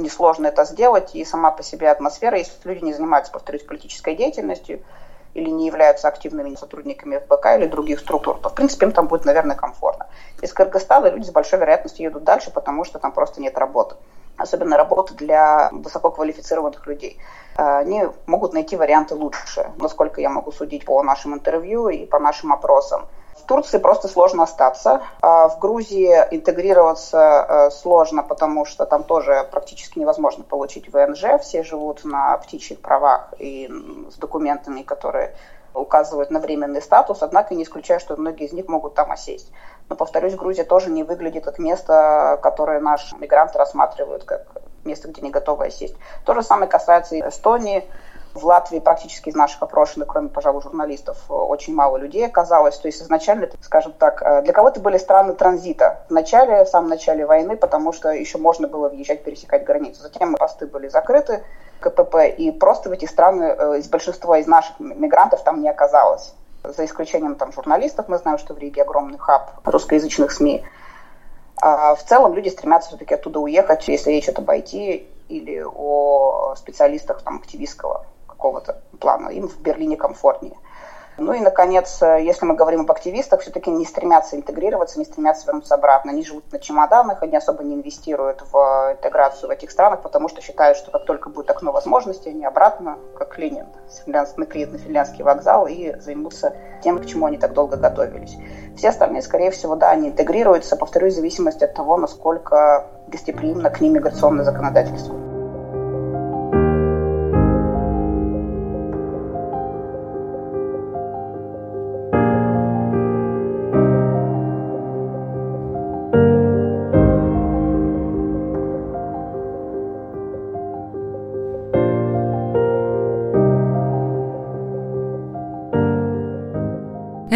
несложно 0.02 0.48
это 0.48 0.64
сделать, 0.66 1.16
и 1.16 1.26
сама 1.26 1.52
по 1.52 1.64
себе 1.64 1.90
атмосфера, 1.90 2.38
если 2.38 2.54
люди 2.64 2.84
не 2.84 2.94
занимаются, 2.94 3.32
повторюсь, 3.32 3.64
политической 3.64 4.16
деятельностью 4.16 4.82
или 5.34 5.50
не 5.50 5.68
являются 5.68 6.08
активными 6.08 6.56
сотрудниками 6.56 7.20
ФБК 7.20 7.58
или 7.58 7.68
других 7.68 8.00
структур, 8.00 8.40
то, 8.40 8.50
в 8.50 8.56
принципе, 8.56 8.88
им 8.88 8.92
там 8.92 9.08
будет, 9.08 9.26
наверное, 9.26 9.56
комфортно. 9.56 10.08
Из 10.42 10.52
Кыргызстана 10.54 11.08
люди 11.08 11.26
с 11.26 11.32
большой 11.32 11.60
вероятностью 11.60 12.06
едут 12.06 12.24
дальше, 12.24 12.52
потому 12.52 12.86
что 12.86 13.00
там 13.00 13.12
просто 13.12 13.42
нет 13.42 13.58
работы 13.58 13.96
особенно 14.38 14.78
работы 14.78 15.16
для 15.16 15.70
высококвалифицированных 15.72 16.86
людей. 16.86 17.20
Они 17.56 18.04
могут 18.28 18.54
найти 18.54 18.76
варианты 18.76 19.16
лучше, 19.16 19.72
насколько 19.78 20.22
я 20.22 20.30
могу 20.30 20.52
судить 20.52 20.86
по 20.86 21.02
нашим 21.04 21.34
интервью 21.34 21.90
и 21.90 22.06
по 22.06 22.20
нашим 22.20 22.54
опросам. 22.54 23.08
Турции 23.48 23.78
просто 23.78 24.08
сложно 24.08 24.44
остаться. 24.44 25.02
А 25.22 25.48
в 25.48 25.60
Грузии 25.60 26.12
интегрироваться 26.32 27.46
э, 27.48 27.70
сложно, 27.72 28.24
потому 28.24 28.66
что 28.66 28.86
там 28.86 29.04
тоже 29.04 29.48
практически 29.52 30.00
невозможно 30.00 30.44
получить 30.44 30.92
ВНЖ. 30.92 31.42
Все 31.42 31.64
живут 31.64 32.04
на 32.04 32.38
птичьих 32.38 32.80
правах 32.80 33.34
и 33.40 33.70
с 34.12 34.16
документами, 34.16 34.82
которые 34.82 35.34
указывают 35.74 36.32
на 36.32 36.40
временный 36.40 36.82
статус, 36.82 37.20
однако 37.22 37.56
не 37.56 37.64
исключаю, 37.64 38.00
что 38.00 38.16
многие 38.18 38.48
из 38.48 38.54
них 38.54 38.68
могут 38.68 38.96
там 38.96 39.12
осесть. 39.12 39.52
Но, 39.90 39.96
повторюсь, 39.96 40.36
Грузия 40.36 40.64
тоже 40.64 40.90
не 40.90 41.04
выглядит 41.04 41.46
как 41.46 41.60
место, 41.60 42.40
которое 42.42 42.80
наши 42.80 43.16
мигранты 43.18 43.58
рассматривают 43.58 44.24
как 44.24 44.48
место, 44.84 45.08
где 45.08 45.22
не 45.22 45.30
готовы 45.30 45.68
осесть. 45.68 45.96
То 46.26 46.34
же 46.34 46.42
самое 46.42 46.70
касается 46.70 47.16
и 47.16 47.22
Эстонии. 47.22 47.88
В 48.34 48.46
Латвии 48.46 48.80
практически 48.80 49.30
из 49.30 49.36
наших 49.36 49.64
опрошенных, 49.64 50.08
кроме, 50.08 50.30
пожалуй, 50.30 50.62
журналистов, 50.62 51.18
очень 51.30 51.74
мало 51.74 51.98
людей 51.98 52.26
оказалось. 52.26 52.78
То 52.78 52.88
есть 52.88 53.02
изначально, 53.02 53.50
скажем 53.62 53.94
так, 53.94 54.22
э, 54.22 54.42
для 54.44 54.54
кого-то 54.54 54.80
были 54.80 54.98
страны 54.98 55.34
транзита. 55.34 56.02
В 56.10 56.12
начале, 56.12 56.64
в 56.64 56.68
самом 56.68 56.90
начале 56.90 57.26
войны, 57.26 57.58
потому 57.58 57.94
что 57.94 58.10
еще 58.10 58.38
можно 58.38 58.68
было 58.68 58.90
въезжать, 58.90 59.24
пересекать 59.24 59.64
границу. 59.64 60.02
Затем 60.02 60.36
посты 60.36 60.68
были 60.68 60.88
закрыты, 60.88 61.44
КПП, 61.80 62.28
и 62.38 62.52
просто 62.52 62.90
в 62.90 62.92
эти 62.92 63.06
страны 63.06 63.44
э, 63.44 63.80
из 63.80 63.88
большинства 63.88 64.38
из 64.38 64.48
наших 64.48 64.80
мигрантов 64.80 65.44
там 65.44 65.62
не 65.62 65.70
оказалось. 65.70 66.34
За 66.64 66.86
исключением 66.86 67.36
там 67.36 67.52
журналистов, 67.54 68.08
мы 68.08 68.18
знаем, 68.18 68.38
что 68.38 68.54
в 68.54 68.58
Риге 68.60 68.82
огромный 68.82 69.18
хаб 69.18 69.52
русскоязычных 69.64 70.32
СМИ. 70.32 70.64
А 71.60 71.96
в 71.96 72.04
целом 72.04 72.34
люди 72.34 72.50
стремятся 72.50 72.90
все-таки 72.90 73.16
оттуда 73.16 73.40
уехать, 73.40 73.88
если 73.88 74.12
речь 74.12 74.26
идет 74.26 74.40
об 74.40 74.50
IT 74.50 75.08
или 75.30 75.64
о 75.66 76.56
специалистах 76.56 77.22
там, 77.22 77.38
активистского 77.38 78.06
какого-то 78.38 78.82
плана. 79.00 79.30
Им 79.30 79.48
в 79.48 79.60
Берлине 79.60 79.98
комфортнее. 79.98 80.56
Ну 81.20 81.34
и, 81.34 81.40
наконец, 81.40 82.00
э, 82.04 82.24
если 82.24 82.46
мы 82.46 82.54
говорим 82.54 82.82
об 82.82 82.92
активистах, 82.92 83.42
все-таки 83.42 83.72
не 83.72 83.86
стремятся 83.86 84.36
интегрироваться, 84.36 85.00
не 85.00 85.06
стремятся 85.06 85.48
вернуться 85.48 85.74
обратно. 85.74 86.12
Они 86.12 86.24
живут 86.24 86.52
на 86.52 86.60
чемоданах, 86.60 87.24
они 87.24 87.36
особо 87.36 87.64
не 87.64 87.74
инвестируют 87.74 88.44
в 88.52 88.92
интеграцию 88.92 89.50
в 89.50 89.52
этих 89.52 89.72
странах, 89.72 90.04
потому 90.04 90.30
что 90.30 90.42
считают, 90.42 90.78
что 90.78 90.92
как 90.92 91.06
только 91.06 91.30
будет 91.30 91.50
окно 91.50 91.72
возможностей, 91.72 92.30
они 92.30 92.46
обратно, 92.46 93.00
как 93.18 93.36
Ленин, 93.40 93.66
накриют 94.06 94.72
на 94.72 94.78
финляндский 94.78 95.24
вокзал 95.24 95.66
и 95.66 96.00
займутся 96.00 96.56
тем, 96.84 97.00
к 97.00 97.08
чему 97.08 97.26
они 97.26 97.38
так 97.38 97.54
долго 97.54 97.78
готовились. 97.78 98.38
Все 98.78 98.90
остальные, 98.90 99.24
скорее 99.24 99.50
всего, 99.50 99.76
да, 99.76 99.90
они 99.90 100.10
интегрируются, 100.10 100.78
повторюсь, 100.78 101.14
в 101.14 101.18
зависимости 101.18 101.64
от 101.64 101.74
того, 101.74 101.98
насколько 101.98 102.86
гостеприимно 103.08 103.72
к 103.72 103.82
ним 103.82 103.94
миграционное 103.94 104.46
законодательство. 104.46 105.27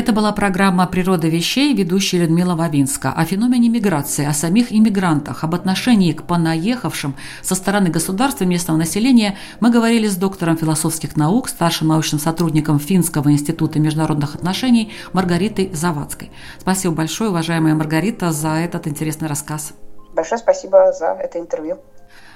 Это 0.02 0.14
была 0.14 0.32
программа 0.32 0.88
«Природа 0.88 1.28
вещей», 1.28 1.76
ведущая 1.76 2.22
Людмила 2.22 2.56
Вавинска, 2.56 3.14
о 3.14 3.24
феномене 3.24 3.70
миграции, 3.70 4.26
о 4.26 4.34
самих 4.34 4.72
иммигрантах, 4.74 5.44
об 5.44 5.54
отношении 5.54 6.12
к 6.12 6.24
понаехавшим 6.24 7.16
со 7.44 7.54
стороны 7.54 7.90
государства 7.90 8.44
и 8.44 8.48
местного 8.48 8.80
населения 8.80 9.38
мы 9.60 9.70
говорили 9.70 10.08
с 10.08 10.16
доктором 10.16 10.58
философских 10.58 11.16
наук, 11.18 11.50
старшим 11.50 11.90
научным 11.90 12.20
сотрудником 12.20 12.80
Финского 12.80 13.32
института 13.32 13.78
международных 13.78 14.34
отношений 14.34 14.92
Маргаритой 15.14 15.70
Завадской. 15.72 16.32
Спасибо 16.58 16.96
большое, 16.96 17.30
уважаемая 17.30 17.76
Маргарита, 17.76 18.32
за 18.32 18.56
этот 18.56 18.88
интересный 18.88 19.28
рассказ. 19.28 19.74
Большое 20.16 20.40
спасибо 20.40 20.92
за 20.94 21.12
это 21.12 21.38
интервью. 21.38 21.78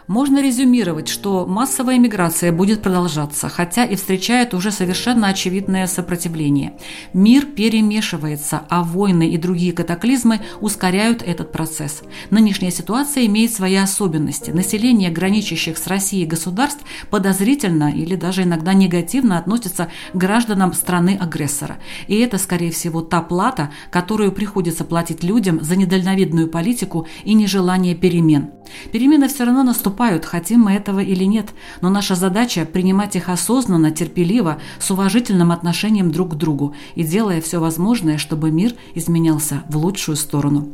Можно 0.08 0.40
резюмировать, 0.40 1.08
что 1.08 1.48
массовая 1.48 1.98
миграция 1.98 2.52
будет 2.52 2.84
продолжаться, 2.84 3.50
хотя 3.50 3.86
и 3.86 3.96
встречает 3.96 4.54
уже 4.54 4.72
совершенно 4.72 5.30
очевидное 5.30 5.88
сопротивление. 5.88 6.74
Мир 7.14 7.48
перемешивается, 7.48 8.62
а 8.70 8.84
войны 8.84 9.32
и 9.32 9.38
другие 9.38 9.74
катаклизмы 9.74 10.42
ускоряют 10.62 11.24
этот 11.24 11.52
процесс. 11.52 12.04
Нынешняя 12.30 12.70
ситуация 12.70 13.26
имеет 13.26 13.52
свои 13.52 13.76
особенности. 13.76 14.52
Население 14.52 15.10
граничащих 15.10 15.76
с 15.76 15.88
Россией 15.88 16.28
государств 16.28 16.84
подозрительно 17.10 17.92
или 17.92 18.16
даже 18.16 18.44
иногда 18.44 18.76
негативно 18.76 19.40
относится 19.40 19.90
к 20.14 20.16
гражданам 20.16 20.74
страны-агрессора. 20.74 21.78
И 22.08 22.16
это, 22.20 22.38
скорее 22.38 22.72
всего, 22.72 23.02
та 23.02 23.22
плата, 23.22 23.72
которую 23.90 24.32
приходится 24.34 24.86
платить 24.86 25.24
людям 25.24 25.64
за 25.64 25.76
недальновидную 25.76 26.48
политику 26.48 27.08
и 27.24 27.34
нежелание 27.34 27.96
перемен. 27.96 28.52
Перемены 28.92 29.28
все 29.28 29.46
равно 29.46 29.64
наступают, 29.96 30.26
хотим 30.26 30.62
мы 30.62 30.74
этого 30.74 31.00
или 31.00 31.24
нет, 31.24 31.50
но 31.82 31.90
наша 31.90 32.16
задача– 32.16 32.66
принимать 32.74 33.16
их 33.16 33.30
осознанно, 33.30 33.92
терпеливо, 33.92 34.58
с 34.80 34.92
уважительным 34.92 35.52
отношением 35.52 36.12
друг 36.12 36.32
к 36.32 36.36
другу 36.36 36.76
и 36.96 37.04
делая 37.04 37.42
все 37.42 37.60
возможное, 37.60 38.18
чтобы 38.18 38.52
мир 38.52 38.74
изменялся 38.96 39.64
в 39.70 39.78
лучшую 39.78 40.18
сторону. 40.18 40.68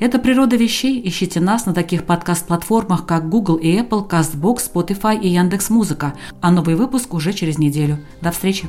Это 0.00 0.18
«Природа 0.18 0.56
вещей». 0.56 1.00
Ищите 1.04 1.40
нас 1.40 1.66
на 1.66 1.72
таких 1.72 2.04
подкаст-платформах, 2.04 3.06
как 3.06 3.28
Google 3.28 3.56
и 3.56 3.76
Apple, 3.76 4.08
CastBox, 4.08 4.72
Spotify 4.72 5.20
и 5.20 5.28
Яндекс.Музыка. 5.28 6.14
А 6.40 6.50
новый 6.50 6.74
выпуск 6.74 7.14
уже 7.14 7.32
через 7.32 7.58
неделю. 7.58 7.98
До 8.20 8.30
встречи! 8.30 8.68